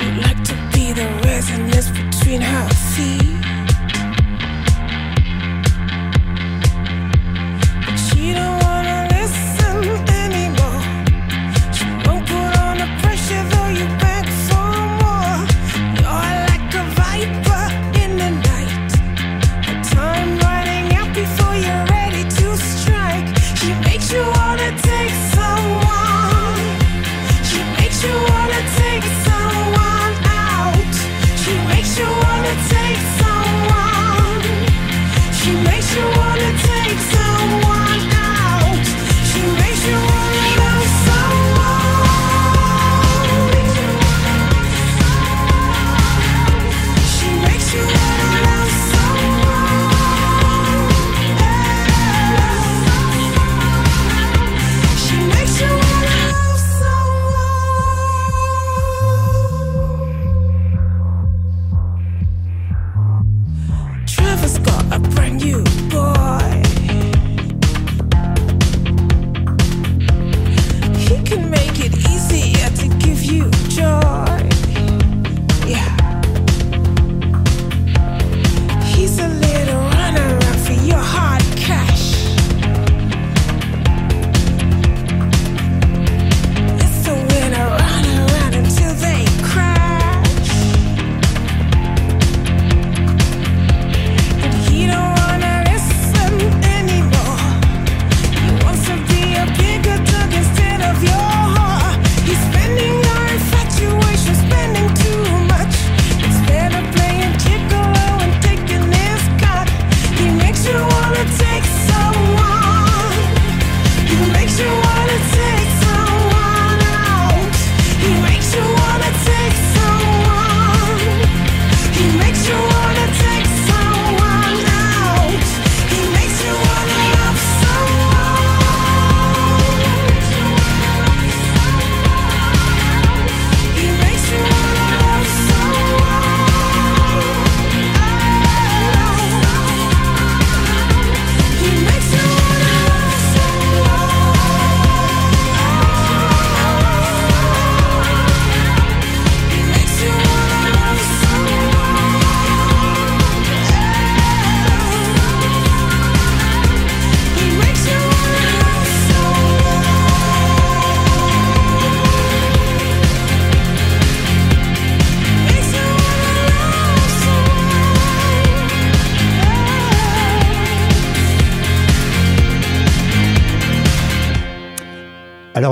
You 0.00 0.10
like 0.22 0.42
to 0.44 0.54
be 0.72 0.92
the 0.92 1.08
resonance 1.24 1.90
between 1.90 2.40
her 2.40 2.68
feet. 2.94 3.39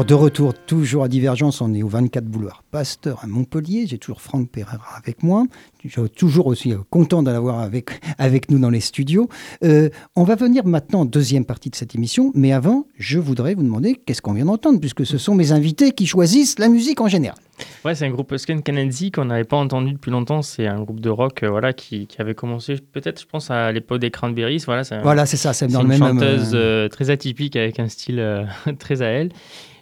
De 0.09 0.15
retour 0.15 0.55
toujours 0.55 1.05
à 1.05 1.09
Divergence, 1.09 1.61
on 1.61 1.75
est 1.75 1.83
au 1.83 1.89
24 1.89 2.25
boulevard 2.25 2.65
Pasteur 2.71 3.21
à 3.23 3.27
Montpellier. 3.27 3.87
J'ai 3.87 3.99
toujours 3.99 4.23
Franck 4.23 4.49
Pereira 4.49 4.97
avec 4.97 5.23
moi. 5.23 5.45
Je 5.85 5.91
suis 5.91 6.09
toujours 6.09 6.47
aussi 6.47 6.73
euh, 6.73 6.79
content 6.89 7.23
de 7.23 7.31
l'avoir 7.31 7.59
avec, 7.59 7.91
avec 8.19 8.51
nous 8.51 8.59
dans 8.59 8.71
les 8.71 8.81
studios. 8.81 9.29
Euh, 9.65 9.91
on 10.17 10.25
va 10.25 10.35
venir 10.35 10.65
maintenant 10.65 11.01
en 11.01 11.05
deuxième 11.05 11.45
partie 11.45 11.69
de 11.69 11.75
cette 11.75 11.95
émission, 11.95 12.33
mais 12.35 12.53
avant, 12.53 12.87
je 12.97 13.19
voudrais 13.19 13.55
vous 13.55 13.63
demander 13.63 13.97
qu'est-ce 13.97 14.23
qu'on 14.23 14.33
vient 14.33 14.47
d'entendre, 14.47 14.81
puisque 14.81 15.05
ce 15.05 15.19
sont 15.19 15.35
mes 15.35 15.53
invités 15.53 15.93
qui 15.93 16.07
choisissent 16.07 16.59
la 16.59 16.71
musique 16.71 17.03
en 17.03 17.09
général. 17.09 17.39
Ouais, 17.85 17.95
c'est 17.95 18.07
un 18.07 18.11
groupe 18.11 18.35
Skin 18.35 18.63
Kennedy 18.63 19.11
qu'on 19.11 19.27
n'avait 19.27 19.45
pas 19.45 19.59
entendu 19.59 19.93
depuis 19.93 20.11
longtemps. 20.11 20.41
C'est 20.41 20.67
un 20.67 20.81
groupe 20.81 21.01
de 21.01 21.11
rock 21.11 21.43
euh, 21.43 21.51
voilà, 21.51 21.75
qui, 21.75 22.07
qui, 22.07 22.19
avait 22.23 22.35
commencé, 22.35 22.77
peut-être, 22.77 23.21
je 23.21 23.27
pense, 23.27 23.51
à 23.51 23.73
l'époque 23.73 24.01
des 24.01 24.11
Cranberries. 24.11 24.63
Voilà, 24.65 24.85
c'est 24.85 25.03
voilà, 25.03 25.27
ça, 25.27 25.53
c'est 25.53 25.67
dans 25.67 25.83
le 25.83 25.89
même. 25.89 26.03
Une 26.03 26.19
chanteuse 26.19 26.91
très 26.91 27.11
atypique 27.11 27.57
avec 27.57 27.79
un 27.79 27.89
style 27.89 28.49
très 28.79 29.03
à 29.03 29.07
elle. 29.09 29.33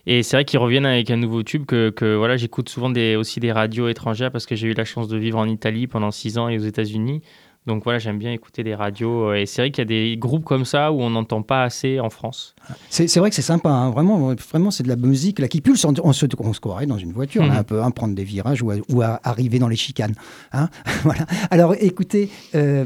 Et 0.07 0.23
c'est 0.23 0.37
vrai 0.37 0.45
qu'ils 0.45 0.59
reviennent 0.59 0.87
avec 0.87 1.11
un 1.11 1.16
nouveau 1.16 1.42
tube 1.42 1.66
que, 1.66 1.90
que 1.90 2.14
voilà, 2.14 2.37
j'écoute 2.37 2.69
souvent 2.69 2.90
des, 2.90 3.16
aussi 3.16 3.40
des 3.40 3.53
radios 3.53 3.88
étrangères 3.88 4.31
parce 4.31 4.47
que 4.47 4.55
j'ai 4.55 4.69
eu 4.69 4.75
la 4.75 4.85
chance 4.85 5.09
de 5.09 5.16
vivre 5.16 5.38
en 5.38 5.49
Italie 5.49 5.87
pendant 5.87 6.11
six 6.11 6.38
ans 6.38 6.49
et 6.49 6.57
aux 6.57 6.62
États-Unis. 6.62 7.23
Donc 7.66 7.83
voilà, 7.83 7.99
j'aime 7.99 8.19
bien 8.19 8.33
écouter 8.33 8.62
des 8.62 8.77
radios. 8.77 9.35
Et 9.35 9.45
c'est 9.45 9.62
vrai 9.62 9.71
qu'il 9.73 9.83
y 9.83 9.87
a 9.87 9.87
des 9.87 10.16
groupes 10.16 10.45
comme 10.45 10.64
ça 10.64 10.92
où 10.92 11.01
on 11.01 11.11
n'entend 11.11 11.42
pas 11.42 11.64
assez 11.64 11.99
en 11.99 12.11
France. 12.11 12.55
C'est 12.88 13.19
vrai 13.19 13.31
que 13.31 13.37
c'est 13.37 13.42
sympa, 13.42 13.71
hein. 13.71 13.90
vraiment, 13.90 14.35
vraiment 14.35 14.71
c'est 14.71 14.85
de 14.85 14.88
la 14.88 14.95
musique 14.95 15.40
là, 15.40 15.49
qui 15.49 15.61
pulse. 15.61 15.85
On, 15.85 16.12
se, 16.12 16.27
on 16.38 16.53
se 16.53 16.61
croirait 16.61 16.87
dans 16.87 16.99
une 16.99 17.12
voiture, 17.12 17.42
mmh. 17.42 17.51
un 17.51 17.64
peu 17.64 17.83
à 17.83 17.90
prendre 17.90 18.14
des 18.14 18.23
virages 18.23 18.62
ou 18.62 18.71
à, 18.71 18.77
ou 18.88 19.03
à 19.03 19.21
arriver 19.25 19.59
dans 19.59 19.69
les 19.69 19.77
chicanes. 19.77 20.14
Hein 20.53 20.69
voilà. 21.03 21.27
Alors 21.51 21.75
écoutez, 21.81 22.31
euh, 22.55 22.85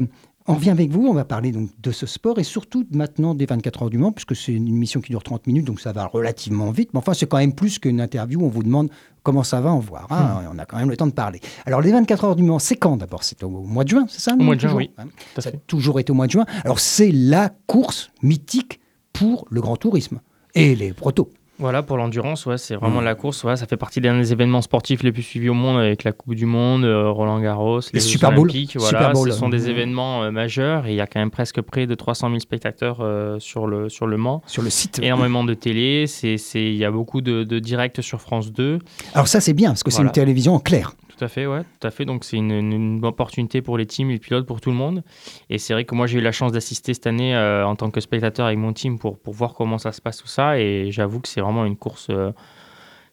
on 0.51 0.55
revient 0.55 0.69
avec 0.69 0.89
vous, 0.91 1.07
on 1.07 1.13
va 1.13 1.23
parler 1.23 1.51
donc 1.51 1.69
de 1.81 1.91
ce 1.91 2.05
sport 2.05 2.37
et 2.37 2.43
surtout 2.43 2.85
maintenant 2.91 3.33
des 3.35 3.45
24 3.45 3.83
heures 3.83 3.89
du 3.89 3.97
Mans, 3.97 4.11
puisque 4.11 4.35
c'est 4.35 4.51
une 4.51 4.67
émission 4.67 4.99
qui 4.99 5.11
dure 5.11 5.23
30 5.23 5.47
minutes, 5.47 5.65
donc 5.65 5.79
ça 5.79 5.93
va 5.93 6.05
relativement 6.05 6.71
vite. 6.71 6.89
Mais 6.93 6.99
enfin, 6.99 7.13
c'est 7.13 7.25
quand 7.25 7.37
même 7.37 7.53
plus 7.53 7.79
qu'une 7.79 8.01
interview 8.01 8.41
où 8.41 8.45
on 8.45 8.49
vous 8.49 8.63
demande 8.63 8.89
comment 9.23 9.43
ça 9.43 9.61
va 9.61 9.71
en 9.71 9.79
voir. 9.79 10.07
Hein. 10.11 10.41
Hmm. 10.41 10.55
On 10.55 10.59
a 10.59 10.65
quand 10.65 10.77
même 10.77 10.89
le 10.89 10.97
temps 10.97 11.07
de 11.07 11.13
parler. 11.13 11.39
Alors, 11.65 11.81
les 11.81 11.91
24 11.91 12.25
heures 12.25 12.35
du 12.35 12.43
Mans, 12.43 12.59
c'est 12.59 12.75
quand 12.75 12.97
d'abord? 12.97 13.23
C'est 13.23 13.43
au 13.43 13.49
mois 13.49 13.83
de 13.83 13.89
juin, 13.89 14.05
c'est 14.09 14.19
ça 14.19 14.33
Au 14.33 14.43
mois 14.43 14.55
de 14.55 14.61
juin, 14.61 14.73
oui. 14.73 14.91
Hein. 14.97 15.05
ça 15.37 15.49
a 15.49 15.53
toujours 15.67 15.99
été 15.99 16.11
au 16.11 16.15
mois 16.15 16.27
de 16.27 16.31
juin. 16.31 16.45
Alors, 16.65 16.79
c'est 16.79 17.11
la 17.11 17.49
course 17.67 18.11
mythique 18.21 18.79
pour 19.13 19.45
le 19.49 19.61
grand 19.61 19.77
tourisme 19.77 20.19
et 20.53 20.75
les 20.75 20.93
protos. 20.93 21.29
Voilà, 21.61 21.83
pour 21.83 21.95
l'endurance, 21.95 22.47
ouais, 22.47 22.57
c'est 22.57 22.75
vraiment 22.75 23.01
mm. 23.01 23.05
la 23.05 23.13
course. 23.13 23.43
Ouais, 23.43 23.55
ça 23.55 23.67
fait 23.67 23.77
partie 23.77 24.01
des 24.01 24.31
événements 24.31 24.63
sportifs 24.63 25.03
les 25.03 25.11
plus 25.11 25.21
suivis 25.21 25.49
au 25.49 25.53
monde 25.53 25.77
avec 25.77 26.03
la 26.03 26.11
Coupe 26.11 26.33
du 26.33 26.47
Monde, 26.47 26.83
euh, 26.85 27.11
Roland 27.11 27.39
Garros, 27.39 27.81
les, 27.93 27.99
Super 27.99 28.29
Olympiques. 28.29 28.75
Voilà, 28.77 29.13
ce 29.13 29.29
sont 29.29 29.47
des 29.47 29.67
mm. 29.67 29.69
événements 29.69 30.23
euh, 30.23 30.31
majeurs 30.31 30.87
et 30.87 30.89
il 30.93 30.95
y 30.95 31.01
a 31.01 31.05
quand 31.05 31.19
même 31.19 31.29
presque 31.29 31.61
près 31.61 31.85
de 31.85 31.93
300 31.93 32.29
000 32.29 32.39
spectateurs 32.39 32.97
euh, 33.01 33.37
sur, 33.37 33.67
le, 33.67 33.89
sur 33.89 34.07
le 34.07 34.17
Mans. 34.17 34.41
Sur 34.47 34.63
le 34.63 34.71
site. 34.71 34.99
Énormément 35.03 35.43
de 35.43 35.53
télé. 35.53 36.05
Il 36.23 36.75
y 36.75 36.83
a 36.83 36.89
beaucoup 36.89 37.21
de, 37.21 37.43
de 37.43 37.59
directs 37.59 38.01
sur 38.01 38.21
France 38.21 38.51
2. 38.51 38.79
Alors 39.13 39.27
ça, 39.27 39.39
c'est 39.39 39.53
bien 39.53 39.69
parce 39.69 39.83
que 39.83 39.91
c'est 39.91 40.01
une 40.01 40.09
télévision 40.09 40.55
en 40.55 40.59
clair. 40.59 40.95
Tout 41.21 41.25
à 41.25 41.27
fait, 41.27 41.45
ouais, 41.45 41.61
tout 41.79 41.87
à 41.87 41.91
fait. 41.91 42.03
Donc 42.03 42.23
c'est 42.23 42.37
une, 42.37 42.49
une, 42.49 43.05
opportunité 43.05 43.61
pour 43.61 43.77
les 43.77 43.85
teams, 43.85 44.09
les 44.09 44.17
pilotes, 44.17 44.47
pour 44.47 44.59
tout 44.59 44.71
le 44.71 44.75
monde. 44.75 45.03
Et 45.51 45.59
c'est 45.59 45.71
vrai 45.73 45.85
que 45.85 45.93
moi 45.93 46.07
j'ai 46.07 46.17
eu 46.17 46.21
la 46.21 46.31
chance 46.31 46.51
d'assister 46.51 46.95
cette 46.95 47.05
année 47.05 47.35
euh, 47.35 47.63
en 47.63 47.75
tant 47.75 47.91
que 47.91 48.01
spectateur 48.01 48.47
avec 48.47 48.57
mon 48.57 48.73
team 48.73 48.97
pour, 48.97 49.19
pour 49.19 49.35
voir 49.35 49.53
comment 49.53 49.77
ça 49.77 49.91
se 49.91 50.01
passe 50.01 50.17
tout 50.17 50.27
ça. 50.27 50.57
Et 50.57 50.89
j'avoue 50.89 51.19
que 51.19 51.27
c'est 51.27 51.39
vraiment 51.39 51.63
une 51.65 51.77
course. 51.77 52.07
Euh, 52.09 52.31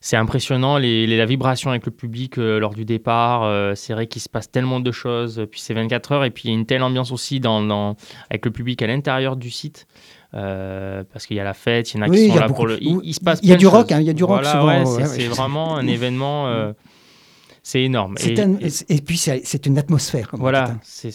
c'est 0.01 0.17
impressionnant, 0.17 0.79
les, 0.79 1.07
la 1.07 1.27
vibration 1.27 1.69
avec 1.69 1.85
le 1.85 1.93
public 1.93 2.39
euh, 2.39 2.59
lors 2.59 2.73
du 2.73 2.87
départ. 2.87 3.77
c'est 3.77 3.93
vrai 3.93 4.07
qu'il 4.07 4.23
se 4.23 4.31
passe 4.31 4.51
tellement 4.51 4.81
de 4.81 4.91
choses. 4.91 5.47
Puis 5.51 5.61
c'est 5.61 5.75
24 5.75 6.13
heures 6.13 6.25
et 6.25 6.31
puis 6.31 6.45
il 6.47 6.51
y 6.51 6.55
a 6.55 6.59
une 6.59 6.65
telle 6.65 6.83
ambiance 6.83 7.13
aussi 7.13 7.41
dans, 7.41 7.61
dans 7.61 7.95
avec 8.31 8.47
le 8.47 8.53
public 8.53 8.81
à 8.81 8.87
l'intérieur 8.87 9.37
du 9.37 9.51
site. 9.51 9.87
parce 10.33 11.27
qu'il 11.27 11.37
y 11.37 11.41
a 11.41 11.45
la 11.45 11.53
fête, 11.53 11.93
il 11.93 11.99
y 11.99 12.01
en 12.01 12.07
a 12.07 12.09
qui 12.09 12.29
sont 12.29 12.37
là 12.37 12.49
pour 12.49 12.67
le. 12.67 12.83
Il, 12.83 13.13
se 13.13 13.21
passe. 13.21 13.41
Il 13.43 13.51
y 13.51 13.53
a 13.53 13.57
du 13.57 13.67
rock, 13.67 13.93
hein, 13.93 14.01
il 14.01 14.07
y 14.07 14.11
a 14.11 14.15
du 14.15 14.25
rock 14.25 14.47
c'est 15.05 15.27
vraiment 15.27 15.77
un 15.77 15.87
événement 15.87 16.73
C'est 17.69 17.83
énorme. 17.83 18.17
Et, 18.23 19.03
puis, 19.03 19.19
c'est 19.19 19.67
une 19.67 19.77
atmosphère. 19.77 20.31
voilà, 20.33 20.79
c'est 20.83 21.11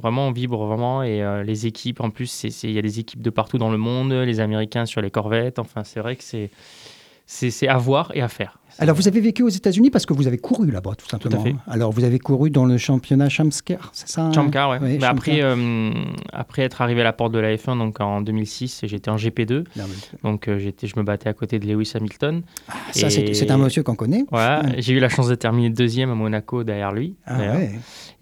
vraiment, 0.00 0.28
on 0.28 0.32
vibre 0.32 0.64
vraiment. 0.64 1.02
Et 1.02 1.22
euh, 1.22 1.42
les 1.42 1.66
équipes, 1.66 2.00
en 2.00 2.08
plus, 2.08 2.44
il 2.62 2.70
y 2.70 2.78
a 2.78 2.80
des 2.82 2.98
équipes 2.98 3.20
de 3.20 3.28
partout 3.28 3.58
dans 3.58 3.70
le 3.70 3.76
monde, 3.76 4.10
les 4.10 4.40
Américains 4.40 4.86
sur 4.86 5.02
les 5.02 5.10
corvettes. 5.10 5.58
Enfin, 5.58 5.84
c'est 5.84 6.00
vrai 6.00 6.16
que 6.16 6.24
c'est 6.24 6.50
à 7.68 7.78
voir 7.78 8.12
et 8.14 8.22
à 8.22 8.28
faire. 8.28 8.58
Alors, 8.80 8.94
vous 8.94 9.08
avez 9.08 9.20
vécu 9.20 9.42
aux 9.42 9.48
États-Unis 9.48 9.90
parce 9.90 10.06
que 10.06 10.12
vous 10.12 10.28
avez 10.28 10.38
couru 10.38 10.70
là-bas, 10.70 10.94
tout 10.96 11.08
simplement. 11.08 11.38
Tout 11.38 11.42
fait. 11.42 11.56
Alors, 11.66 11.90
vous 11.90 12.04
avez 12.04 12.20
couru 12.20 12.48
dans 12.50 12.64
le 12.64 12.78
championnat 12.78 13.28
Chamskar, 13.28 13.90
c'est 13.92 14.08
ça 14.08 14.22
hein 14.22 14.32
Chamkar, 14.32 14.70
oui. 14.70 14.76
Mais 14.80 15.04
après, 15.04 15.42
euh, 15.42 15.90
après 16.32 16.62
être 16.62 16.80
arrivé 16.80 17.00
à 17.00 17.04
la 17.04 17.12
porte 17.12 17.32
de 17.32 17.40
la 17.40 17.56
F1, 17.56 17.76
donc 17.78 18.00
en 18.00 18.20
2006, 18.20 18.82
j'étais 18.84 19.10
en 19.10 19.16
GP2. 19.16 19.64
Donc, 20.22 20.46
euh, 20.46 20.58
j'étais, 20.58 20.86
je 20.86 20.96
me 20.96 21.02
battais 21.02 21.28
à 21.28 21.32
côté 21.32 21.58
de 21.58 21.66
Lewis 21.66 21.90
Hamilton. 21.94 22.42
Ah, 22.68 22.74
ça, 22.92 23.10
c'est, 23.10 23.50
un 23.50 23.58
monsieur 23.58 23.82
qu'on 23.82 23.96
connaît. 23.96 24.24
Ouais, 24.30 24.60
j'ai 24.78 24.92
eu 24.92 25.00
la 25.00 25.08
chance 25.08 25.28
de 25.28 25.34
terminer 25.34 25.70
deuxième 25.70 26.10
à 26.10 26.14
Monaco 26.14 26.62
derrière 26.62 26.92
lui. 26.92 27.16
Ah, 27.26 27.38
ouais. 27.38 27.72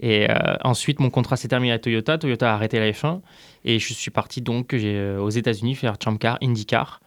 Et 0.01 0.31
euh, 0.31 0.35
ensuite, 0.65 1.01
mon 1.01 1.11
contrat 1.11 1.37
s'est 1.37 1.49
terminé 1.49 1.73
à 1.73 1.79
Toyota. 1.79 2.17
Toyota 2.17 2.51
a 2.51 2.55
arrêté 2.55 2.79
la 2.79 2.91
F1. 2.93 3.21
Et 3.65 3.79
je 3.79 3.93
suis 3.93 4.13
parti 4.13 4.41
donc 4.41 4.75
aux 4.75 5.31
États-Unis 5.31 5.75
faire 5.75 5.97
Chamkar, 6.03 6.39
IndyCar. 6.41 7.01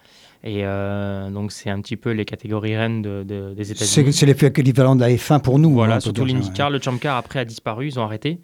Et 0.44 0.62
euh, 0.64 1.30
donc, 1.30 1.52
c'est 1.52 1.70
un 1.70 1.82
petit 1.82 1.98
peu 1.98 2.12
les 2.12 2.24
catégories 2.24 2.78
reines 2.78 3.02
de, 3.02 3.24
des 3.24 3.72
États-Unis. 3.72 4.14
C'est 4.14 4.26
l'équivalent 4.26 4.96
de 4.96 5.02
la 5.02 5.10
F1 5.10 5.42
pour 5.42 5.60
nous. 5.60 5.72
Voilà, 5.72 5.96
hein, 5.96 6.00
surtout 6.00 6.24
l'IndyCar. 6.24 6.70
Le 6.70 6.80
Champ 6.82 6.98
Car, 6.98 7.18
après, 7.18 7.40
a 7.40 7.46
disparu, 7.46 7.88
ils 7.88 8.00
ont 8.00 8.04
arrêté. 8.04 8.40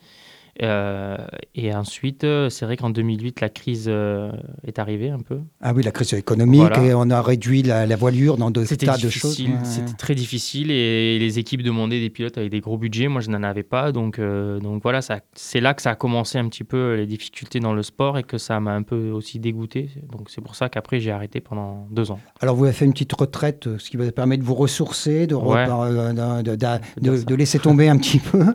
Euh, 0.62 1.18
et 1.54 1.74
ensuite, 1.74 2.24
euh, 2.24 2.50
c'est 2.50 2.66
vrai 2.66 2.78
qu'en 2.78 2.90
2008, 2.90 3.42
la 3.42 3.50
crise 3.50 3.86
euh, 3.90 4.32
est 4.66 4.80
arrivée 4.80 5.10
un 5.10 5.20
peu. 5.20 5.40
Ah 5.62 5.74
oui, 5.76 5.84
la 5.84 5.92
crise 5.92 6.14
économique, 6.14 6.78
et 6.78 6.94
on 6.94 7.10
a 7.10 7.22
réduit 7.22 7.62
la, 7.62 7.96
voilure 7.96 8.38
dans 8.38 8.52
deux 8.52 8.66
tas 8.66 8.98
de 8.98 9.10
choses. 9.10 9.42
C'était 9.64 9.94
très 9.98 10.16
difficile 10.16 10.72
et 10.72 11.20
les 11.20 11.40
équipes 11.40 11.62
demandaient 11.62 12.00
des 12.00 12.10
pilotes 12.10 12.38
avec 12.38 12.52
des 12.52 12.62
gros 12.62 12.78
budgets. 12.78 13.08
Moi, 13.08 13.22
je 13.22 13.30
n'en 13.30 13.44
avais 13.44 13.64
pas. 13.64 13.92
Donc, 13.92 14.20
donc 14.20 14.82
voilà, 14.82 15.00
c'est 15.34 15.62
là 15.62 15.74
que 15.74 15.82
ça 15.82 15.92
a 15.92 15.96
commencé 15.96 16.38
un 16.38 16.48
petit 16.48 16.64
peu 16.64 16.96
les 16.96 17.06
difficultés 17.06 17.60
dans 17.60 17.74
le 17.74 17.84
sport 17.84 18.18
et 18.18 18.24
que 18.24 18.38
ça 18.38 18.60
m'a 18.60 18.74
un 18.74 18.84
peu 18.84 19.12
aussi 19.12 19.40
dégoûté. 19.40 19.90
Donc 20.12 20.30
c'est 20.30 20.42
pour 20.42 20.56
ça 20.56 20.70
qu'après, 20.70 21.00
j'ai 21.00 21.12
arrêté 21.12 21.42
pendant 21.42 21.88
deux 21.92 22.12
ans. 22.12 22.20
Alors, 22.42 22.56
vous 22.56 22.66
avez 22.66 22.74
fait 22.74 22.86
une 22.86 22.94
petite 22.94 23.14
retraite, 23.14 23.78
ce 23.78 23.90
qui 23.90 23.98
va 23.98 24.10
permettre 24.12 24.44
de 24.44 24.48
vous 24.48 24.56
ressourcer, 24.56 25.28
de, 25.28 25.36
de, 25.36 27.24
de 27.24 27.36
laisser 27.36 27.60
tomber 27.60 27.90
un 27.90 27.98
petit 27.98 28.20
peu. 28.20 28.40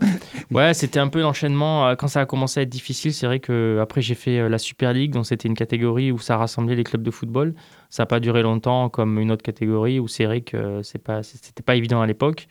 Ouais, 0.51 0.75
c'était 0.75 0.99
un 0.99 1.07
peu 1.07 1.21
l'enchaînement 1.21 1.87
quand 1.97 2.09
ça 2.09 2.21
a 2.21 2.27
commencé 2.27 2.61
à 2.61 2.63
être 2.63 2.69
difficile, 2.69 3.13
c'est 3.13 3.27
vrai 3.27 3.41
que 3.41 3.79
après 3.81 4.03
j'ai 4.03 4.15
fait 4.15 4.39
euh, 4.39 4.49
la 4.49 4.59
Super 4.59 4.93
League, 4.93 5.13
donc 5.13 5.27
c'était 5.27 5.49
une 5.49 5.55
catégorie 5.55 6.13
où 6.13 6.19
ça 6.19 6.37
rassemblait 6.37 6.75
les 6.75 6.85
clubs 6.85 7.03
de 7.03 7.11
football. 7.11 7.55
Ça 7.91 8.03
n'a 8.03 8.07
pas 8.07 8.21
duré 8.21 8.43
longtemps 8.43 8.89
comme 8.89 9.19
une 9.19 9.31
autre 9.31 9.43
catégorie 9.43 9.99
où 10.01 10.09
c'est 10.09 10.25
vrai 10.25 10.41
que 10.41 10.83
c'est 10.83 11.03
pas, 11.03 11.23
c'était 11.23 11.63
pas 11.63 11.77
évident 11.77 12.01
à 12.01 12.07
l'époque. 12.07 12.49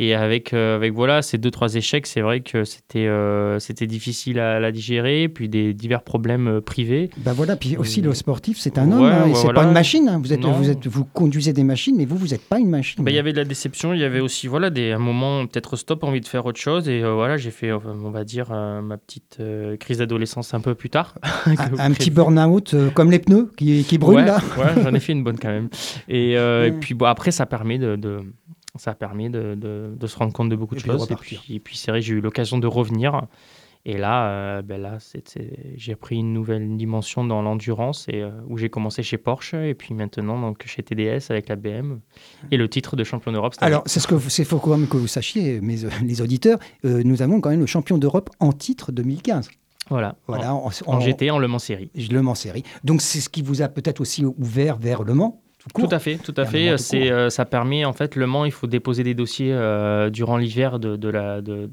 Et 0.00 0.14
avec, 0.14 0.54
euh, 0.54 0.76
avec 0.76 0.94
voilà, 0.94 1.22
ces 1.22 1.38
deux, 1.38 1.50
trois 1.50 1.74
échecs, 1.74 2.06
c'est 2.06 2.20
vrai 2.20 2.38
que 2.38 2.62
c'était 2.62 3.08
euh, 3.08 3.58
c'était 3.58 3.88
difficile 3.88 4.38
à, 4.38 4.60
la 4.60 4.70
digérer, 4.70 5.28
puis 5.28 5.48
des 5.48 5.74
divers 5.74 6.02
problèmes 6.02 6.46
euh, 6.46 6.60
privés. 6.60 7.10
Ben 7.16 7.32
voilà, 7.32 7.56
puis 7.56 7.76
aussi 7.76 8.00
le 8.00 8.14
sportif, 8.14 8.58
c'est 8.60 8.78
un 8.78 8.92
homme, 8.92 9.02
hein, 9.02 9.26
et 9.26 9.34
c'est 9.34 9.52
pas 9.52 9.64
une 9.64 9.72
machine. 9.72 10.08
Hein. 10.08 10.20
Vous, 10.22 10.32
êtes, 10.32 10.44
vous, 10.44 10.70
êtes, 10.70 10.86
vous 10.86 11.04
conduisez 11.04 11.52
des 11.52 11.64
machines, 11.64 11.96
mais 11.96 12.04
vous, 12.04 12.16
vous 12.16 12.28
n'êtes 12.28 12.48
pas 12.48 12.60
une 12.60 12.70
machine. 12.70 13.02
Ben, 13.02 13.10
il 13.10 13.16
y 13.16 13.18
avait 13.18 13.32
de 13.32 13.38
la 13.38 13.44
déception, 13.44 13.92
il 13.92 13.98
y 13.98 14.04
avait 14.04 14.20
aussi 14.20 14.46
voilà, 14.46 14.70
des, 14.70 14.92
un 14.92 14.98
moment, 14.98 15.44
peut-être 15.48 15.74
stop, 15.74 16.04
envie 16.04 16.20
de 16.20 16.28
faire 16.28 16.46
autre 16.46 16.60
chose. 16.60 16.88
Et 16.88 17.02
voilà, 17.02 17.36
j'ai 17.36 17.50
fait, 17.50 17.72
on 17.72 18.10
va 18.10 18.22
dire, 18.22 18.50
ma 18.50 18.98
petite 18.98 19.42
crise 19.80 19.98
d'adolescence 19.98 20.54
un 20.54 20.60
peu 20.60 20.76
plus 20.76 20.90
tard. 20.90 21.16
un, 21.46 21.90
petit 21.90 22.12
burn-out 22.12 22.76
comme 22.94 23.10
les 23.10 23.18
pneus 23.18 23.50
qui, 23.56 23.82
qui 23.82 23.98
brûlent 23.98 24.24
là. 24.24 24.38
ouais, 24.58 24.80
j'en 24.80 24.94
ai 24.94 25.00
fait 25.00 25.12
une 25.12 25.24
bonne 25.24 25.40
quand 25.40 25.48
même. 25.48 25.68
Et, 26.08 26.36
puis 26.80 26.94
bon, 26.94 27.06
après, 27.06 27.32
ça 27.32 27.46
permet 27.46 27.78
de 27.78 28.22
ça 28.78 28.92
a 28.92 28.94
permis 28.94 29.30
de, 29.30 29.54
de, 29.54 30.06
se 30.06 30.16
rendre 30.16 30.32
compte 30.32 30.48
de 30.48 30.56
beaucoup 30.56 30.74
de 30.74 30.80
choses. 30.80 31.10
Et 31.10 31.16
puis, 31.16 31.40
et 31.50 31.60
puis 31.60 31.76
c'est 31.76 31.90
vrai, 31.90 32.00
j'ai 32.00 32.14
eu 32.14 32.20
l'occasion 32.20 32.58
de 32.58 32.66
revenir. 32.66 33.26
Et 33.84 33.96
là, 33.96 34.28
euh, 34.28 34.62
ben 34.62 34.80
là 34.80 34.98
j'ai 35.76 35.94
pris 35.94 36.16
une 36.16 36.32
nouvelle 36.32 36.76
dimension 36.76 37.24
dans 37.24 37.42
l'endurance 37.42 38.06
et 38.08 38.22
euh, 38.22 38.30
où 38.48 38.58
j'ai 38.58 38.68
commencé 38.68 39.02
chez 39.02 39.18
Porsche 39.18 39.54
et 39.54 39.74
puis 39.74 39.94
maintenant 39.94 40.38
donc 40.38 40.66
chez 40.66 40.82
TDS 40.82 41.30
avec 41.30 41.48
la 41.48 41.56
BM 41.56 42.00
et 42.50 42.56
le 42.56 42.68
titre 42.68 42.96
de 42.96 43.04
champion 43.04 43.32
d'Europe. 43.32 43.54
Alors 43.60 43.82
c'est 43.86 44.00
ce 44.00 44.06
que 44.06 44.18
c'est 44.18 44.44
faut 44.44 44.58
quand 44.58 44.76
même 44.76 44.88
que 44.88 44.96
vous 44.96 45.06
sachiez, 45.06 45.60
mes, 45.60 45.76
les 46.04 46.20
auditeurs, 46.20 46.58
euh, 46.84 47.02
nous 47.04 47.22
avons 47.22 47.40
quand 47.40 47.50
même 47.50 47.60
le 47.60 47.66
champion 47.66 47.98
d'Europe 47.98 48.30
en 48.40 48.52
titre 48.52 48.92
2015. 48.92 49.48
Voilà, 49.90 50.16
voilà 50.26 50.54
en, 50.54 50.70
en 50.86 51.00
GT, 51.00 51.30
en 51.30 51.38
Le 51.38 51.48
Mans 51.48 51.58
Série. 51.58 51.90
Le 51.94 52.20
Mans 52.20 52.34
Série. 52.34 52.64
Donc 52.84 53.00
c'est 53.00 53.20
ce 53.20 53.30
qui 53.30 53.40
vous 53.40 53.62
a 53.62 53.68
peut-être 53.68 54.02
aussi 54.02 54.22
ouvert 54.24 54.76
vers 54.76 55.02
Le 55.02 55.14
Mans 55.14 55.40
tout 55.74 55.88
à 55.90 55.98
fait, 55.98 56.16
tout 56.16 56.34
à 56.36 56.44
fait. 56.44 56.76
C'est, 56.78 57.10
euh, 57.10 57.30
ça 57.30 57.44
permet 57.44 57.84
en 57.84 57.92
fait 57.92 58.16
le 58.16 58.26
Mans, 58.26 58.44
il 58.44 58.52
faut 58.52 58.66
déposer 58.66 59.02
des 59.02 59.14
dossiers 59.14 59.52
euh, 59.52 60.10
durant 60.10 60.36
l'hiver 60.36 60.78
de, 60.78 60.96
de, 60.96 61.08
la, 61.08 61.40
de, 61.40 61.70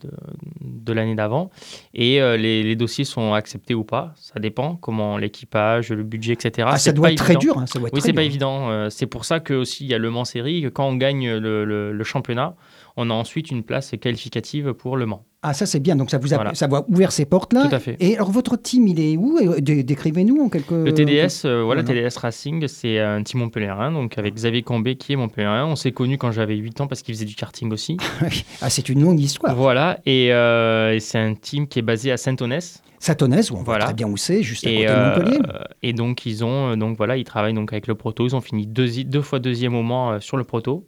de, 0.62 0.94
l'année 0.94 1.16
d'avant, 1.16 1.52
et 1.94 2.22
euh, 2.22 2.38
les, 2.38 2.64
les, 2.64 2.76
dossiers 2.76 3.06
sont 3.06 3.34
acceptés 3.34 3.74
ou 3.74 3.84
pas. 3.84 4.14
Ça 4.16 4.40
dépend 4.40 4.76
comment 4.76 5.18
l'équipage, 5.18 5.90
le 5.90 6.04
budget, 6.04 6.34
etc. 6.34 6.68
Ah, 6.72 6.78
ça 6.78 6.92
doit 6.92 7.12
être 7.12 7.18
très 7.18 7.36
dur. 7.36 7.58
Hein, 7.58 7.66
ça 7.68 7.80
doit 7.80 7.90
oui, 7.94 8.02
c'est 8.02 8.14
pas 8.14 8.24
évident. 8.24 8.90
c'est 8.90 9.08
pour 9.08 9.26
ça 9.26 9.40
que 9.40 9.54
aussi 9.54 9.86
il 9.86 9.90
y 9.90 9.94
a 9.94 9.98
le 9.98 10.10
Mans 10.10 10.26
série. 10.26 10.70
Quand 10.74 10.88
on 10.88 10.96
gagne 10.96 11.38
le, 11.38 11.66
le 11.66 12.04
championnat, 12.04 12.56
on 12.98 13.10
a 13.10 13.14
ensuite 13.14 13.52
une 13.52 13.64
place 13.64 13.92
qualificative 14.00 14.74
pour 14.74 14.98
le 14.98 15.06
Mans. 15.06 15.26
Ah, 15.48 15.54
ça 15.54 15.68
c'est 15.68 15.80
bien. 15.80 15.96
Donc 15.96 16.10
ça 16.10 16.18
vous 16.18 16.34
a, 16.34 16.56
ça 16.56 16.66
a 16.66 16.86
ouvert 16.90 17.12
ces 17.12 17.26
portes-là. 17.26 17.68
Tout 17.68 17.76
à 17.76 17.80
fait. 17.80 17.98
Et 18.00 18.16
alors 18.16 18.32
votre 18.32 18.56
team, 18.56 18.88
il 18.88 19.00
est 19.00 19.16
où? 19.16 19.40
Décrivez-nous 19.60 20.42
en 20.42 20.50
quelques. 20.50 20.72
Le 20.72 20.92
TDS, 20.92 21.46
euh, 21.46 21.62
voilà, 21.64 21.84
TDS 21.84 22.18
Racing, 22.18 22.68
c'est 22.68 23.00
un 23.00 23.22
team 23.22 23.42
montpellierin, 23.42 23.92
donc 23.92 24.18
avec 24.18 24.34
Xavier 24.34 24.64
Combé 24.64 24.96
qui 24.96 25.14
est 25.14 25.16
montpellierin. 25.16 25.66
On 25.66 25.76
s'est 25.76 25.92
connus 25.92 26.18
quand 26.18 26.32
j'avais 26.32 26.56
8 26.56 26.82
ans 26.82 26.88
parce 26.88 27.04
qu'il 27.04 27.14
faisait 27.14 27.26
du 27.26 27.36
karting 27.36 27.72
aussi. 27.72 27.98
ah, 28.62 28.70
c'est 28.72 28.90
une 28.90 29.04
longue 29.04 29.20
histoire. 29.20 29.56
Voilà, 29.56 30.00
et, 30.08 30.34
euh, 30.34 30.98
c'est 31.00 31.20
un 31.20 31.36
team 31.36 31.68
qui 31.68 31.78
est 31.78 31.84
basé 31.84 32.12
à 32.12 32.18
Saint-Onès. 32.18 32.82
Saint-Onès, 33.06 33.52
où 33.52 33.56
on 33.56 33.64
voit 33.64 33.78
très 33.78 33.94
bien 33.94 34.08
où 34.08 34.18
c'est, 34.18 34.44
juste 34.44 34.66
à 34.66 34.70
côté 34.70 34.86
de 34.86 34.94
Montpellier. 34.94 35.40
Euh, 35.54 35.64
et 35.84 35.94
donc 35.94 36.26
ils 36.26 36.44
ont, 36.44 36.76
donc 36.76 36.98
voilà, 36.98 37.18
ils 37.18 37.24
travaillent 37.24 37.54
donc 37.54 37.72
avec 37.72 37.88
le 37.88 37.96
proto. 37.96 38.26
Ils 38.26 38.36
ont 38.36 38.42
fini 38.42 38.66
deux, 38.66 39.04
deux 39.04 39.22
fois 39.22 39.40
deuxième 39.40 39.74
moment 39.74 40.20
sur 40.20 40.38
le 40.38 40.44
proto. 40.44 40.86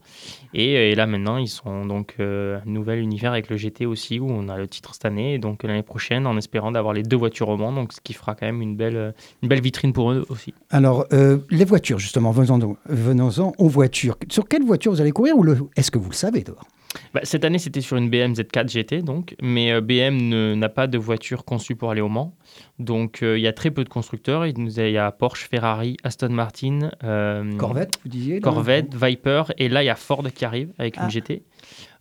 Et, 0.54 0.96
là 0.96 1.06
maintenant, 1.06 1.38
ils 1.38 1.48
sont 1.48 1.86
donc 1.86 2.16
euh, 2.20 2.60
nouvel 2.66 3.00
univers 3.00 3.32
avec 3.32 3.50
le 3.50 3.58
GT 3.58 3.86
aussi, 3.86 4.20
où 4.20 4.28
on 4.30 4.50
a 4.50 4.58
le 4.58 4.68
titre 4.68 4.94
cette 4.94 5.06
année, 5.06 5.36
et 5.36 5.40
donc 5.40 5.64
l'année 5.64 5.84
prochaine, 5.84 6.26
en 6.26 6.38
espérant 6.38 6.72
d'avoir 6.72 6.94
les 6.94 7.04
deux 7.04 7.18
voitures 7.18 7.50
au 7.50 7.58
Mans, 7.58 7.72
donc 7.72 7.94
ce 7.94 8.02
qui 8.02 8.14
fera 8.14 8.34
quand 8.34 8.46
même 8.46 8.62
une 8.62 8.76
belle, 8.76 9.14
une 9.44 9.50
belle 9.50 9.62
vitrine 9.62 9.94
pour 9.94 10.12
eux 10.12 10.26
aussi. 10.30 10.54
Alors, 10.70 11.06
euh, 11.14 11.38
les 11.52 11.66
voitures, 11.66 12.00
justement, 12.00 12.32
venons-en 12.32 13.54
aux 13.58 13.70
voitures. 13.70 14.18
Sur 14.30 14.48
quelle 14.48 14.64
voiture 14.64 14.92
vous 14.92 15.02
allez 15.02 15.12
courir, 15.12 15.38
ou 15.38 15.46
est-ce 15.76 15.92
que 15.92 16.00
vous 16.00 16.10
le 16.10 16.16
savez 16.16 16.42
d'abord 16.42 16.66
bah, 17.14 17.22
cette 17.24 17.46
année, 17.46 17.60
c'était 17.60 17.82
sur 17.82 17.98
une 17.98 18.10
BM 18.10 18.34
Z4 18.34 18.70
GT, 18.70 19.02
donc, 19.02 19.36
mais 19.42 19.72
euh, 19.72 19.82
BM 19.82 20.56
n'a 20.56 20.70
pas 20.70 20.88
de 20.88 20.98
voiture 20.98 21.46
conçue 21.46 21.76
pour 21.76 21.92
aller 21.92 22.02
au 22.02 22.10
Mans. 22.10 22.36
Donc, 22.80 23.24
euh, 23.24 23.38
il 23.38 23.42
y 23.42 23.48
a 23.48 23.54
très 23.54 23.72
peu 23.72 23.84
de 23.84 23.90
constructeurs. 23.90 24.46
Il, 24.46 24.60
nous 24.60 24.80
a, 24.80 24.84
y 24.84 24.98
a 24.98 25.12
Porsche, 25.12 25.48
Ferrari, 25.50 25.98
Aston 26.04 26.30
Martin, 26.30 26.92
euh, 27.04 27.58
Corvette, 27.58 28.00
vous 28.04 28.10
disiez 28.10 28.40
Corvette, 28.40 28.96
Viper, 28.96 29.44
et 29.58 29.70
là, 29.70 29.84
il 29.84 29.88
y 29.88 29.90
a 29.90 29.96
Ford 29.96 30.24
qui 30.34 30.46
arrive 30.46 30.72
avec 30.78 30.98
une 30.98 31.04
ah. 31.04 31.10
GT. 31.10 31.44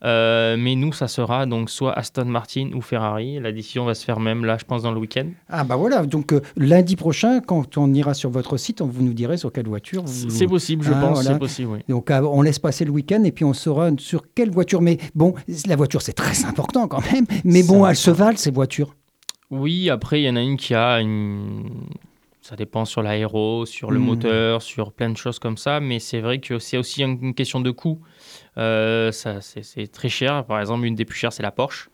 Euh, 0.05 0.57
mais 0.59 0.75
nous, 0.75 0.93
ça 0.93 1.09
sera 1.09 1.47
donc 1.47 1.71
soit 1.71 1.93
Aston 1.93 2.27
Martin 2.27 2.71
ou 2.75 2.81
Ferrari. 2.81 3.41
La 3.41 3.53
décision 3.53 3.85
va 3.85 3.95
se 3.95 4.05
faire 4.05 4.21
même 4.21 4.45
là, 4.45 4.57
je 4.59 4.65
pense, 4.65 4.83
dans 4.83 4.93
le 4.93 4.99
week-end. 4.99 5.27
Ah 5.49 5.65
bah 5.65 5.77
voilà, 5.77 6.05
donc 6.05 6.33
euh, 6.33 6.41
lundi 6.57 6.97
prochain, 6.97 7.41
quand 7.41 7.79
on 7.79 7.93
ira 7.95 8.15
sur 8.15 8.31
votre 8.31 8.57
site, 8.57 8.81
on 8.81 8.87
vous 8.87 9.03
nous 9.03 9.15
direz 9.15 9.37
sur 9.37 9.53
quelle 9.53 9.69
voiture. 9.69 10.05
C'est 10.07 10.47
possible, 10.47 10.85
je 10.85 10.93
ah, 10.93 11.01
pense, 11.01 11.23
c'est 11.23 11.39
possible, 11.39 11.71
oui. 11.73 11.79
Donc 11.89 12.11
euh, 12.11 12.21
on 12.21 12.43
laisse 12.43 12.59
passer 12.59 12.85
le 12.85 12.91
week-end 12.91 13.23
et 13.25 13.33
puis 13.33 13.45
on 13.45 13.53
saura 13.53 13.91
sur 13.99 14.23
quelle 14.35 14.51
voiture. 14.51 14.83
Mais 14.83 14.99
bon, 15.15 15.35
la 15.67 15.77
voiture, 15.77 16.03
c'est 16.03 16.13
très 16.13 16.45
important 16.45 16.89
quand 16.89 17.03
même. 17.13 17.27
Mais 17.45 17.63
bon, 17.63 17.87
elles 17.87 17.97
se 17.97 18.11
valent, 18.11 18.37
ces 18.37 18.51
voitures. 18.51 18.95
Oui, 19.51 19.91
après, 19.91 20.21
il 20.21 20.25
y 20.25 20.31
en 20.31 20.37
a 20.37 20.43
une 20.43 20.57
qui 20.57 20.75
a 20.75 21.01
une 21.01 21.71
ça 22.47 22.55
dépend 22.55 22.85
sur 22.85 23.03
l'aéro, 23.03 23.67
sur 23.67 23.91
le 23.91 23.99
hmm. 23.99 24.05
moteur, 24.05 24.63
sur 24.63 24.93
plein 24.93 25.11
de 25.11 25.17
choses 25.17 25.41
comme 25.41 25.57
ça. 25.57 25.81
Mais 25.81 25.99
c'est 25.99 26.21
vrai 26.21 26.39
que 26.39 26.61
c'est 26.61 26.79
aussi 26.79 27.03
une 27.03 27.35
question 27.35 27.61
de 27.61 27.73
coût. 27.73 28.01
Euh, 28.57 29.11
c'est 29.11 29.91
très 29.93 30.09
cher. 30.09 30.45
Par 30.45 30.61
exemple, 30.61 30.85
une 30.85 30.95
des 30.95 31.05
plus 31.05 31.19
chères, 31.19 31.33
c'est 31.33 31.43
la 31.43 31.51
Porsche. 31.51 31.91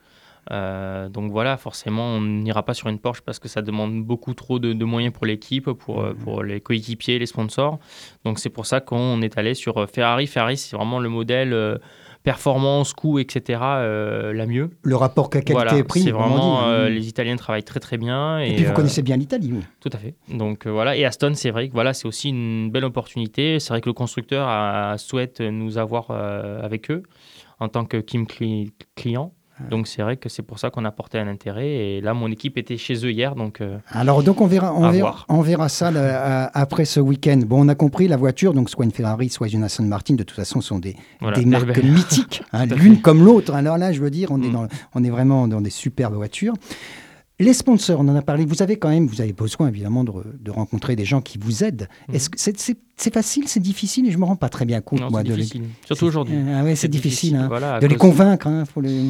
Euh, 0.50 1.08
donc 1.08 1.30
voilà, 1.30 1.56
forcément, 1.56 2.04
on 2.04 2.20
n'ira 2.20 2.64
pas 2.64 2.74
sur 2.74 2.88
une 2.88 2.98
Porsche 2.98 3.22
parce 3.22 3.38
que 3.38 3.48
ça 3.48 3.62
demande 3.62 4.02
beaucoup 4.04 4.34
trop 4.34 4.58
de, 4.58 4.84
moyens 4.84 5.14
pour 5.14 5.24
l'équipe, 5.24 5.70
pour, 5.70 6.02
euh, 6.02 6.12
pour 6.12 6.42
les 6.42 6.60
coéquipiers, 6.60 7.18
les 7.18 7.26
sponsors. 7.26 7.78
Donc 8.24 8.38
c'est 8.38 8.50
pour 8.50 8.66
ça 8.66 8.80
qu'on 8.80 9.22
est 9.22 9.38
allé 9.38 9.54
sur 9.54 9.88
Ferrari. 9.88 10.26
Ferrari, 10.26 10.58
c'est 10.58 10.76
vraiment 10.76 10.98
le 10.98 11.08
modèle 11.08 11.80
performance, 12.22 12.92
coût, 12.92 13.18
etc., 13.18 13.60
euh, 13.62 14.32
la 14.32 14.46
mieux. 14.46 14.70
Le 14.82 14.96
rapport 14.96 15.30
qualité-prix, 15.30 16.02
c'est 16.02 16.10
vraiment, 16.10 16.66
euh, 16.66 16.88
les 16.88 17.08
Italiens 17.08 17.36
travaillent 17.36 17.64
très 17.64 17.80
très 17.80 17.98
bien. 17.98 18.38
Et, 18.38 18.54
puis 18.54 18.64
vous 18.64 18.70
euh, 18.70 18.74
connaissez 18.74 19.02
bien 19.02 19.16
l'Italie, 19.16 19.50
oui. 19.52 19.60
Tout 19.80 19.90
à 19.92 19.98
fait. 19.98 20.14
Donc 20.28 20.66
voilà, 20.66 20.96
et 20.96 21.04
Aston, 21.04 21.32
c'est 21.34 21.50
vrai 21.50 21.68
que 21.68 21.72
voilà, 21.72 21.94
c'est 21.94 22.06
aussi 22.06 22.28
une 22.28 22.70
belle 22.70 22.84
opportunité. 22.84 23.58
C'est 23.58 23.70
vrai 23.70 23.80
que 23.80 23.88
le 23.88 23.94
constructeur 23.94 24.98
souhaite 24.98 25.40
nous 25.40 25.78
avoir 25.78 26.10
avec 26.10 26.90
eux 26.90 27.02
en 27.60 27.68
tant 27.68 27.84
que 27.84 27.96
Kim 27.98 28.26
client. 28.94 29.32
Donc 29.70 29.86
c'est 29.86 30.02
vrai 30.02 30.16
que 30.16 30.28
c'est 30.28 30.42
pour 30.42 30.58
ça 30.58 30.70
qu'on 30.70 30.84
a 30.84 30.90
porté 30.90 31.18
un 31.18 31.28
intérêt. 31.28 31.68
Et 31.68 32.00
là, 32.00 32.14
mon 32.14 32.30
équipe 32.30 32.58
était 32.58 32.76
chez 32.76 32.94
eux 33.04 33.10
hier, 33.10 33.34
donc. 33.34 33.60
Euh, 33.60 33.78
Alors 33.88 34.22
donc 34.22 34.40
on 34.40 34.46
verra, 34.46 34.74
on 34.74 34.90
verra, 34.90 35.24
on 35.28 35.40
verra, 35.40 35.68
ça 35.68 35.90
après 36.54 36.84
ce 36.84 37.00
week-end. 37.00 37.40
Bon, 37.46 37.64
on 37.64 37.68
a 37.68 37.74
compris 37.74 38.08
la 38.08 38.16
voiture, 38.16 38.54
donc 38.54 38.70
soit 38.70 38.84
une 38.84 38.92
Ferrari, 38.92 39.28
soit 39.28 39.48
une 39.48 39.64
Aston 39.64 39.84
Martin. 39.84 40.14
De 40.14 40.22
toute 40.22 40.36
façon, 40.36 40.60
sont 40.60 40.78
des, 40.78 40.96
des 41.34 41.44
marques 41.46 41.82
mythiques, 41.82 42.42
hein, 42.52 42.66
l'une 42.66 43.00
comme 43.00 43.24
l'autre. 43.24 43.54
Alors 43.54 43.78
là, 43.78 43.92
je 43.92 44.00
veux 44.00 44.10
dire, 44.10 44.30
on 44.30 44.42
est 44.42 44.48
mm. 44.48 44.52
dans, 44.52 44.68
on 44.94 45.04
est 45.04 45.10
vraiment 45.10 45.48
dans 45.48 45.60
des 45.60 45.70
superbes 45.70 46.14
voitures. 46.14 46.54
Les 47.42 47.54
sponsors, 47.54 48.00
on 48.00 48.08
en 48.08 48.14
a 48.14 48.22
parlé. 48.22 48.44
Vous 48.44 48.62
avez 48.62 48.76
quand 48.76 48.90
même, 48.90 49.06
vous 49.06 49.20
avez 49.20 49.32
besoin 49.32 49.68
évidemment 49.68 50.04
de, 50.04 50.50
rencontrer 50.50 50.94
des 50.94 51.04
gens 51.04 51.20
qui 51.20 51.38
vous 51.38 51.64
aident. 51.64 51.88
Mhm. 52.08 52.14
Est-ce 52.14 52.30
que 52.30 52.38
c'est 52.38 53.12
facile, 53.12 53.48
c'est 53.48 53.60
difficile? 53.60 54.06
Et 54.06 54.12
je 54.12 54.18
me 54.18 54.24
rends 54.24 54.36
pas 54.36 54.48
très 54.48 54.64
bien 54.64 54.80
compte 54.80 55.10
moi 55.10 55.22
de 55.22 55.32
difficile. 55.32 55.64
Surtout 55.84 56.06
aujourd'hui. 56.06 56.36
Ah 56.54 56.62
ouais, 56.62 56.76
c'est 56.76 56.88
difficile, 56.88 57.36
hein. 57.36 57.48
de 57.80 57.86
les 57.86 57.96
convaincre. 57.96 58.46
Hein, 58.46 58.64
faut 58.64 58.80
les... 58.80 59.06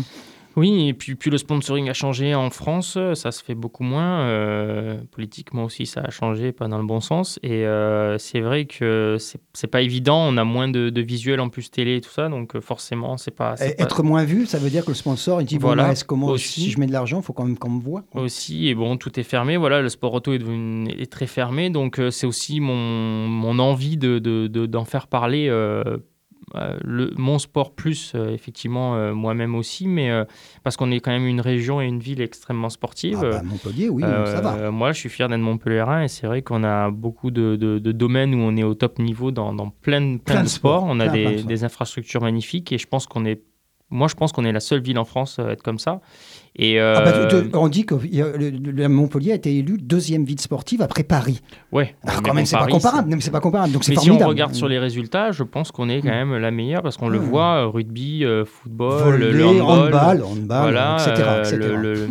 Oui, 0.56 0.88
et 0.88 0.94
puis, 0.94 1.14
puis 1.14 1.30
le 1.30 1.38
sponsoring 1.38 1.88
a 1.88 1.94
changé 1.94 2.34
en 2.34 2.50
France, 2.50 2.98
ça 3.14 3.32
se 3.32 3.42
fait 3.42 3.54
beaucoup 3.54 3.82
moins. 3.82 4.20
Euh, 4.22 4.98
politiquement 5.10 5.64
aussi, 5.64 5.86
ça 5.86 6.00
a 6.00 6.10
changé, 6.10 6.52
pas 6.52 6.68
dans 6.68 6.78
le 6.78 6.84
bon 6.84 7.00
sens. 7.00 7.38
Et 7.42 7.66
euh, 7.66 8.18
c'est 8.18 8.40
vrai 8.40 8.66
que 8.66 9.16
c'est 9.52 9.66
pas 9.66 9.82
évident, 9.82 10.26
on 10.28 10.36
a 10.36 10.44
moins 10.44 10.68
de, 10.68 10.90
de 10.90 11.00
visuels 11.00 11.40
en 11.40 11.48
plus 11.48 11.70
télé 11.70 11.96
et 11.96 12.00
tout 12.00 12.10
ça, 12.10 12.28
donc 12.28 12.56
euh, 12.56 12.60
forcément, 12.60 13.16
c'est 13.16 13.30
pas, 13.30 13.54
Être 13.58 14.02
moins 14.02 14.24
vu, 14.24 14.46
ça 14.46 14.58
veut 14.58 14.70
dire 14.70 14.84
que 14.84 14.90
le 14.90 14.96
sponsor, 14.96 15.40
il 15.40 15.44
dit 15.44 15.58
voilà, 15.58 15.92
est-ce 15.92 16.04
comment 16.04 16.36
si 16.36 16.70
je 16.70 16.78
mets 16.78 16.86
de 16.86 16.92
l'argent, 16.92 17.20
il 17.20 17.22
faut 17.22 17.32
quand 17.32 17.44
même 17.44 17.58
qu'on 17.58 17.70
me 17.70 17.82
voit. 17.82 18.04
Aussi, 18.14 18.68
et 18.68 18.74
bon, 18.74 18.96
tout 18.96 19.18
est 19.18 19.24
fermé, 19.24 19.56
voilà, 19.56 19.80
le 19.80 19.88
sport 19.88 20.12
auto 20.12 20.32
est, 20.32 20.38
devenu, 20.38 20.90
est 20.90 21.10
très 21.10 21.26
fermé, 21.26 21.70
donc 21.70 22.00
c'est 22.10 22.26
aussi 22.26 22.60
mon, 22.60 23.28
mon 23.28 23.58
envie 23.58 23.96
d'en 23.96 24.18
de, 24.18 24.48
de, 24.48 24.84
faire 24.84 25.06
parler 25.06 25.48
euh, 25.48 25.98
le, 26.84 27.12
mon 27.16 27.38
sport 27.38 27.74
plus, 27.74 28.12
euh, 28.14 28.30
effectivement, 28.30 28.96
euh, 28.96 29.14
moi-même 29.14 29.54
aussi, 29.54 29.86
mais 29.88 30.10
parce 30.62 30.76
qu'on 30.76 30.90
est 30.90 31.00
quand 31.00 31.10
même 31.10 31.26
une 31.26 31.40
région 31.40 31.80
et 31.80 31.86
une 31.86 32.00
ville 32.00 32.20
extrêmement 32.20 32.70
sportive. 32.70 33.20
Ah 33.22 33.30
bah, 33.30 33.42
Montpellier, 33.42 33.88
oui, 33.88 34.02
ça 34.02 34.40
va. 34.40 34.70
Moi, 34.70 34.92
je 34.92 34.98
suis 34.98 35.08
fier 35.08 35.28
d'être 35.28 35.40
Montpellierin 35.40 36.02
et 36.02 36.08
c'est 36.08 36.26
vrai 36.26 36.42
qu'on 36.42 36.64
a 36.64 36.90
beaucoup 36.90 37.30
de, 37.30 37.56
de, 37.56 37.92
domaines 37.92 38.34
où 38.34 38.38
on 38.38 38.56
est 38.56 38.62
au 38.62 38.74
top 38.74 38.98
niveau 38.98 39.30
dans, 39.30 39.52
dans 39.52 39.70
plein, 39.70 40.18
plein, 40.18 40.42
de 40.42 40.48
sports. 40.48 40.84
On 40.86 41.00
a 41.00 41.08
des, 41.08 41.42
des, 41.42 41.64
infrastructures 41.64 42.22
magnifiques 42.22 42.72
et 42.72 42.78
je 42.78 42.86
pense 42.86 43.06
qu'on 43.06 43.24
est 43.24 43.42
moi, 43.92 44.08
je 44.08 44.14
pense 44.14 44.32
qu'on 44.32 44.44
est 44.44 44.52
la 44.52 44.60
seule 44.60 44.82
ville 44.82 44.98
en 44.98 45.04
France 45.04 45.38
à 45.38 45.50
être 45.50 45.62
comme 45.62 45.78
ça. 45.78 46.00
Et 46.54 46.78
ah 46.78 47.00
bah, 47.02 47.12
euh, 47.14 47.48
on 47.54 47.68
dit 47.68 47.86
que 47.86 47.94
Montpellier 48.86 49.32
a 49.32 49.34
été 49.36 49.56
élu 49.56 49.78
deuxième 49.80 50.26
ville 50.26 50.40
sportive 50.40 50.82
après 50.82 51.02
Paris. 51.02 51.40
Ouais. 51.70 51.96
Alors 52.06 52.22
quand 52.22 52.34
même, 52.34 52.44
c'est 52.44 52.58
pas 52.58 52.66
comparable. 52.66 53.08
mais 53.08 53.22
c'est 53.22 53.30
pas 53.30 53.40
comparable. 53.40 53.72
Donc 53.72 53.88
mais 53.88 53.96
si 53.96 54.10
on 54.10 54.18
regarde 54.18 54.54
sur 54.54 54.68
les 54.68 54.78
résultats, 54.78 55.32
je 55.32 55.44
pense 55.44 55.72
qu'on 55.72 55.88
est 55.88 56.02
quand 56.02 56.08
mm. 56.08 56.28
même 56.28 56.36
la 56.36 56.50
meilleure 56.50 56.82
parce 56.82 56.98
qu'on 56.98 57.08
le 57.08 57.18
voit 57.18 57.62
euh, 57.62 57.66
rugby, 57.68 58.24
euh, 58.24 58.44
football, 58.44 59.16
le 59.16 59.46
handball, 59.46 60.22
handball, 60.22 60.78
etc., 60.98 61.56
Le, 61.56 62.08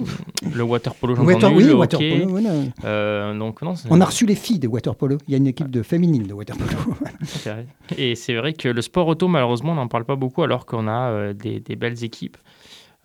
le, 0.56 0.64
water 0.64 0.96
polo, 0.96 1.16
j'en 1.16 1.24
water, 1.24 1.54
oui, 1.54 1.66
le 1.66 1.76
water 1.76 2.00
Polo, 2.00 3.38
donc 3.38 3.62
non, 3.62 3.76
on 3.90 4.02
a 4.02 4.06
reçu 4.06 4.26
les 4.26 4.36
filles 4.36 4.60
de 4.60 4.68
water 4.68 4.96
polo. 4.96 5.18
Il 5.28 5.32
y 5.32 5.36
a 5.36 5.38
une 5.38 5.48
équipe 5.48 5.70
de 5.70 5.84
féminine 5.84 6.24
de 6.24 6.34
water 6.34 6.58
polo. 6.58 6.96
Et 7.98 8.16
c'est 8.16 8.36
vrai 8.36 8.54
que 8.54 8.70
le 8.70 8.82
sport 8.82 9.08
auto, 9.08 9.28
malheureusement, 9.28 9.74
on 9.74 9.76
n'en 9.76 9.88
parle 9.88 10.06
pas 10.06 10.16
beaucoup 10.16 10.42
alors 10.42 10.66
qu'on 10.66 10.88
a 10.88 11.34
des, 11.34 11.60
des 11.60 11.71
belles 11.76 12.04
équipes. 12.04 12.38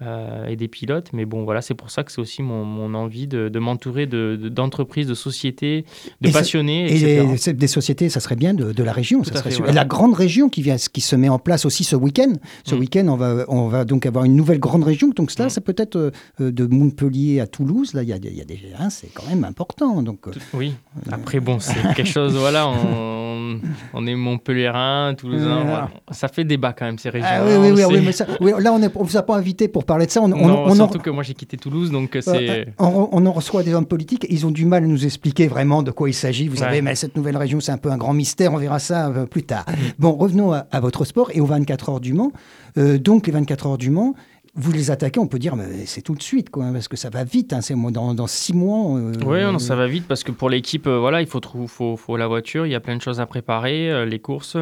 Euh, 0.03 0.45
et 0.45 0.57
des 0.57 0.69
pilotes. 0.69 1.09
Mais 1.15 1.25
bon, 1.25 1.45
voilà, 1.45 1.63
c'est 1.63 1.73
pour 1.73 1.89
ça 1.89 2.05
que 2.05 2.13
c'est 2.13 2.21
aussi 2.21 2.43
mon, 2.43 2.67
mon 2.67 2.93
envie 2.93 3.27
de, 3.27 3.49
de 3.49 3.59
m'entourer 3.59 4.05
d'entreprises, 4.05 5.07
de, 5.07 5.13
de, 5.13 5.15
sociétés, 5.15 5.87
de 6.21 6.31
passionnés. 6.31 6.93
Et 6.93 7.55
des 7.55 7.67
sociétés, 7.67 8.11
ça 8.11 8.21
serait 8.21 8.37
bien 8.37 8.53
de, 8.53 8.83
la 8.83 8.93
région. 8.93 9.25
Ça 9.25 9.37
serait 9.37 9.73
La 9.73 9.87
grande 9.87 10.13
région 10.13 10.51
qui, 10.51 10.61
vient, 10.61 10.77
qui 10.77 11.01
se 11.01 11.17
met 11.17 11.31
en 11.31 11.39
place 11.39 11.65
aussi 11.65 11.83
ce 11.83 11.97
week-end. 11.97 12.35
Ce 12.65 12.75
mm. 12.75 12.79
week-end, 12.79 13.07
on 13.09 13.17
va, 13.17 13.47
on 13.49 13.69
va 13.69 13.87
donc 13.87 14.05
avoir 14.05 14.25
une 14.27 14.37
nouvelle 14.37 14.59
grande 14.59 14.85
région. 14.85 15.09
Donc 15.17 15.31
cela, 15.31 15.47
mm. 15.47 15.51
ça 15.51 15.61
peut 15.63 15.75
être 15.79 15.97
euh, 15.97 16.11
de 16.53 16.67
Montpellier 16.67 17.41
à 17.41 17.47
Toulouse. 17.47 17.95
Là, 17.95 18.03
il 18.03 18.11
y 18.11 18.13
a, 18.13 18.17
y 18.17 18.43
a 18.43 18.45
des, 18.45 18.61
hein, 18.79 18.91
c'est 18.91 19.09
quand 19.15 19.27
même 19.27 19.45
important. 19.45 20.03
Donc, 20.03 20.27
oui. 20.53 20.75
Après, 21.11 21.41
bon, 21.41 21.59
c'est 21.59 21.73
quelque 21.95 22.05
chose. 22.05 22.37
Voilà, 22.37 22.69
on, 22.69 23.61
on 23.95 24.07
est 24.07 24.15
Montpellierin, 24.15 25.15
Toulousain. 25.17 25.89
Ça 26.11 26.29
fait 26.29 26.45
débat 26.45 26.75
quand 26.75 26.85
même 26.85 26.99
ces 26.99 27.09
régions. 27.09 27.29
Ah, 27.31 27.43
oui, 27.47 27.71
oui, 27.73 27.83
oui, 27.89 28.03
mais 28.05 28.13
ça, 28.13 28.27
là, 28.59 28.75
on 28.75 28.79
ne 28.79 28.89
vous 28.89 29.17
a 29.17 29.23
pas 29.23 29.37
invité 29.37 29.69
pour 29.69 29.86
parler 29.87 30.07
de 30.07 30.11
ça. 30.11 30.23
On, 30.23 30.33
on, 30.33 30.75
surtout 30.75 30.99
que 30.99 31.11
moi 31.11 31.23
j'ai 31.23 31.35
quitté 31.35 31.57
Toulouse, 31.57 31.91
donc 31.91 32.19
c'est. 32.21 32.69
on, 32.79 33.27
en 33.27 33.33
reçoit 33.33 33.63
des 33.63 33.75
hommes 33.75 33.87
politiques, 33.87 34.27
ils 34.29 34.47
ont 34.47 34.51
du 34.51 34.67
mal 34.67 34.85
à 34.85 34.87
nous 34.87 35.05
expliquer 35.05 35.47
vraiment 35.47 35.83
de 35.83 35.91
quoi 35.91 36.09
il 36.09 36.15
s'agit. 36.15 36.49
Vous 36.49 36.57
savez, 36.57 36.83
mais 36.83 36.95
cette 36.95 37.17
nouvelle 37.17 37.37
région, 37.37 37.61
c'est 37.61 37.73
un 37.73 37.79
peu 37.79 37.91
un 37.91 37.97
grand 37.97 38.15
mystère, 38.15 38.53
on 38.53 38.59
verra 38.59 38.79
ça 38.79 39.09
euh, 39.09 39.27
plus 39.27 39.45
tard. 39.45 39.65
Bon, 39.99 40.13
revenons 40.13 40.53
à, 40.53 40.81
votre 40.81 41.05
sport 41.05 41.31
et 41.33 41.41
aux 41.41 41.47
24 41.47 41.89
heures 41.89 42.01
du 42.01 42.13
Mans. 42.13 42.33
Euh, 42.79 42.99
donc 42.99 43.27
les 43.27 43.33
24 43.33 43.67
heures 43.67 43.79
du 43.79 43.91
Mans, 43.91 44.15
vous 44.55 44.73
les 44.73 44.91
attaquez, 44.91 45.21
on 45.21 45.27
peut 45.27 45.39
dire, 45.39 45.57
mais 45.57 45.87
c'est 45.87 46.03
tout 46.03 46.15
de 46.15 46.23
suite, 46.23 46.51
quoi, 46.51 46.67
parce 46.73 46.89
que 46.89 46.97
ça 46.97 47.11
va 47.11 47.25
vite. 47.25 47.53
Hein, 47.53 47.61
c'est 47.61 47.75
dans, 47.75 48.15
dans, 48.15 48.27
six 48.27 48.55
mois. 48.55 48.99
Euh, 48.99 49.13
oui, 49.25 49.43
non, 49.43 49.59
ça 49.59 49.77
va 49.77 49.87
vite 49.87 50.07
parce 50.07 50.25
que 50.25 50.33
pour 50.33 50.51
l'équipe, 50.51 50.89
voilà, 50.89 51.21
il 51.21 51.27
faut, 51.27 51.41
faut, 51.67 51.97
faut, 51.97 52.17
la 52.17 52.27
voiture, 52.27 52.67
il 52.67 52.73
y 52.73 52.75
a 52.75 52.81
plein 52.81 52.97
de 52.97 53.03
choses 53.03 53.21
à 53.21 53.27
préparer, 53.27 54.07
les 54.07 54.19
courses. 54.19 54.57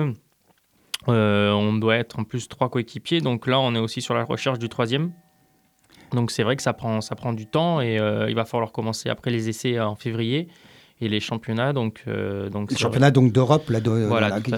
On 1.08 1.74
doit 1.74 1.96
être 1.96 2.18
en 2.18 2.24
plus 2.24 2.48
trois 2.48 2.68
coéquipiers, 2.68 3.20
donc 3.20 3.46
là, 3.46 3.60
on 3.60 3.74
est 3.74 3.78
aussi 3.78 4.00
sur 4.00 4.14
la 4.14 4.24
recherche 4.24 4.58
du 4.58 4.68
troisième. 4.68 5.12
Donc 6.14 6.30
c'est 6.30 6.42
vrai 6.42 6.56
que 6.56 6.62
ça 6.62 6.72
prend, 6.72 7.00
ça 7.00 7.14
prend 7.14 7.32
du 7.32 7.46
temps 7.46 7.80
et 7.80 7.98
euh, 7.98 8.28
il 8.28 8.34
va 8.34 8.44
falloir 8.44 8.72
commencer 8.72 9.08
après 9.08 9.30
les 9.30 9.48
essais 9.48 9.78
en 9.80 9.96
février 9.96 10.48
et 11.00 11.08
les 11.08 11.20
championnats. 11.20 11.72
Donc, 11.72 12.04
euh, 12.06 12.48
donc 12.48 12.70
les 12.70 12.76
championnats 12.76 13.10
donc 13.10 13.32
d'Europe 13.32 13.68
là, 13.68 13.80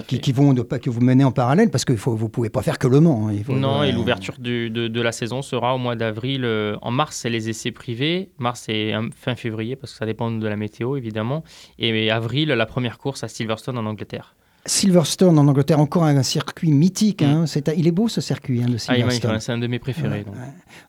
qui, 0.03 0.31
vont 0.31 0.53
de, 0.53 0.61
que 0.61 0.89
vous 0.89 1.01
menez 1.01 1.23
en 1.23 1.31
parallèle 1.31 1.71
parce 1.71 1.83
que 1.83 1.93
vous 1.93 2.17
ne 2.17 2.27
pouvez 2.27 2.49
pas 2.49 2.61
faire 2.61 2.77
que 2.77 2.87
le 2.87 2.99
Mans. 2.99 3.27
Hein, 3.27 3.33
non, 3.49 3.83
et 3.83 3.91
l'ouverture 3.91 4.35
de, 4.37 4.67
de, 4.67 5.01
la 5.01 5.11
saison 5.11 5.41
sera 5.41 5.75
au 5.75 5.77
mois 5.79 5.95
d'avril. 5.95 6.45
Euh, 6.45 6.77
en 6.81 6.91
mars, 6.91 7.17
c'est 7.17 7.29
les 7.29 7.49
essais 7.49 7.71
privés. 7.71 8.29
Mars, 8.37 8.63
c'est 8.67 8.93
fin 9.15 9.35
février 9.35 9.75
parce 9.75 9.93
que 9.93 9.97
ça 9.97 10.05
dépend 10.05 10.31
de 10.31 10.47
la 10.47 10.55
météo 10.55 10.95
évidemment. 10.95 11.43
Et 11.79 12.11
avril, 12.11 12.49
la 12.49 12.65
première 12.65 12.99
course 12.99 13.23
à 13.23 13.27
Silverstone 13.27 13.77
en 13.77 13.85
Angleterre. 13.85 14.35
Silverstone 14.67 15.39
en 15.39 15.47
Angleterre, 15.47 15.79
encore 15.79 16.03
un 16.03 16.23
circuit 16.23 16.71
mythique. 16.71 17.21
Hein. 17.21 17.43
Mm. 17.43 17.47
C'est, 17.47 17.73
il 17.75 17.87
est 17.87 17.91
beau 17.91 18.07
ce 18.07 18.21
circuit 18.21 18.61
hein, 18.61 18.67
de 18.67 18.75
ah, 18.75 18.93
Silverstone. 18.93 19.39
c'est 19.39 19.51
un 19.51 19.57
de 19.57 19.67
mes 19.67 19.79
préférés. 19.79 20.25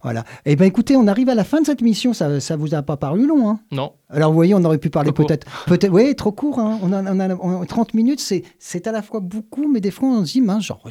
Voilà. 0.02 0.24
Eh 0.44 0.56
bien 0.56 0.66
écoutez, 0.66 0.96
on 0.96 1.06
arrive 1.06 1.28
à 1.28 1.34
la 1.34 1.44
fin 1.44 1.60
de 1.60 1.66
cette 1.66 1.80
mission. 1.80 2.12
Ça 2.12 2.28
ne 2.28 2.56
vous 2.56 2.74
a 2.74 2.82
pas 2.82 2.96
paru 2.96 3.26
long 3.26 3.48
hein? 3.48 3.60
Non. 3.70 3.92
Alors 4.10 4.30
vous 4.30 4.36
voyez, 4.36 4.54
on 4.54 4.64
aurait 4.64 4.78
pu 4.78 4.90
parler 4.90 5.12
peut-être. 5.12 5.46
peut-être 5.66 5.92
oui, 5.92 6.14
trop 6.14 6.32
court. 6.32 6.58
Hein. 6.58 6.78
On, 6.82 6.92
a, 6.92 7.66
30 7.66 7.94
minutes, 7.94 8.20
c'est, 8.20 8.42
c'est 8.58 8.86
à 8.86 8.92
la 8.92 9.02
fois 9.02 9.20
beaucoup, 9.20 9.70
mais 9.70 9.80
des 9.80 9.90
fois 9.90 10.08
on 10.08 10.24
se 10.24 10.32
dit, 10.32 10.40
mince, 10.40 10.64
genre, 10.64 10.82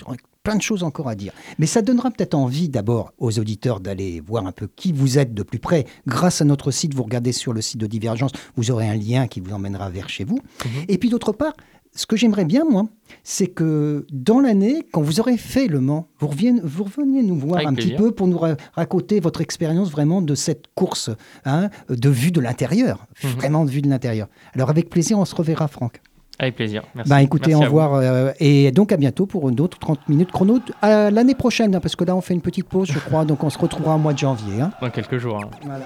plein 0.48 0.56
de 0.56 0.62
choses 0.62 0.84
encore 0.84 1.10
à 1.10 1.16
dire. 1.16 1.34
Mais 1.60 1.66
ça 1.66 1.82
donnera 1.82 2.10
peut-être 2.10 2.34
envie 2.34 2.70
d'abord 2.70 3.12
aux 3.18 3.38
auditeurs 3.38 3.82
d'aller 3.82 4.22
voir 4.26 4.48
un 4.48 4.54
peu 4.54 4.70
qui 4.74 4.94
vous 4.94 5.18
êtes 5.18 5.34
de 5.34 5.44
plus 5.44 5.60
près. 5.60 5.86
Grâce 6.08 6.42
à 6.42 6.46
notre 6.46 6.72
site, 6.72 6.94
vous 6.94 7.04
regardez 7.04 7.34
sur 7.34 7.52
le 7.52 7.62
site 7.62 7.82
de 7.82 7.86
Divergence, 7.88 8.32
vous 8.56 8.72
aurez 8.72 8.88
un 8.88 8.96
lien 8.96 9.28
qui 9.28 9.42
vous 9.42 9.52
emmènera 9.52 9.90
vers 9.90 10.08
chez 10.08 10.24
vous. 10.24 10.40
Mhm. 10.64 10.86
Et 10.88 10.98
puis 10.98 11.10
d'autre 11.10 11.34
part, 11.34 11.54
ce 11.98 12.06
que 12.06 12.16
j'aimerais 12.16 12.46
bien, 12.46 12.64
moi, 12.64 12.86
c'est 13.24 13.48
que 13.48 14.06
dans 14.12 14.40
l'année, 14.40 14.86
quand 14.92 15.02
vous 15.02 15.20
aurez 15.20 15.36
fait 15.36 15.68
le 15.68 15.80
Mans, 15.80 16.08
vous, 16.20 16.28
reveniez 16.28 17.24
nous 17.24 17.36
voir 17.36 17.66
un 17.66 17.74
petit 17.74 17.96
peu 17.96 18.12
pour 18.12 18.28
nous 18.28 18.40
raconter 18.76 19.20
votre 19.20 19.42
expérience 19.42 19.90
vraiment 19.90 20.22
de 20.22 20.36
cette 20.36 20.66
course, 20.76 21.10
hein, 21.44 21.70
de 21.90 22.10
vue 22.10 22.32
de 22.32 22.40
l'intérieur, 22.40 23.08
mhm. 23.24 23.30
vraiment 23.32 23.66
de 23.66 23.72
vue 23.72 23.82
de 23.82 23.90
l'intérieur. 23.90 24.28
Alors 24.54 24.70
avec 24.70 24.92
plaisir, 24.92 25.18
on 25.18 25.26
se 25.26 25.34
reverra, 25.34 25.68
Franck. 25.68 26.02
Avec 26.38 26.56
plaisir. 26.56 26.84
Merci. 26.94 27.10
Bah, 27.10 27.24
écoutez, 27.24 27.56
au 27.56 27.62
revoir. 27.62 27.96
Euh, 27.96 28.32
et 28.40 28.72
donc 28.72 28.92
à 28.92 28.98
bientôt 28.98 29.26
pour 29.26 29.50
une 29.50 29.60
autre 29.60 29.80
30 29.80 30.08
minutes 30.08 30.32
chrono 30.32 30.60
l'année 30.84 31.34
prochaine, 31.34 31.74
hein, 31.74 31.80
parce 31.80 31.96
que 31.96 32.04
là 32.04 32.16
on 32.16 32.22
fait 32.22 32.36
une 32.36 32.42
petite 32.42 32.70
pause, 32.70 32.90
je 32.92 33.00
crois. 33.00 33.26
donc 33.26 33.44
on 33.44 33.50
se 33.50 33.58
retrouvera 33.58 33.96
au 33.96 34.00
mois 34.00 34.14
de 34.14 34.20
janvier. 34.20 34.62
Hein. 34.62 34.72
Dans 34.80 34.92
quelques 34.92 35.18
jours. 35.18 35.50
Voilà. 35.64 35.86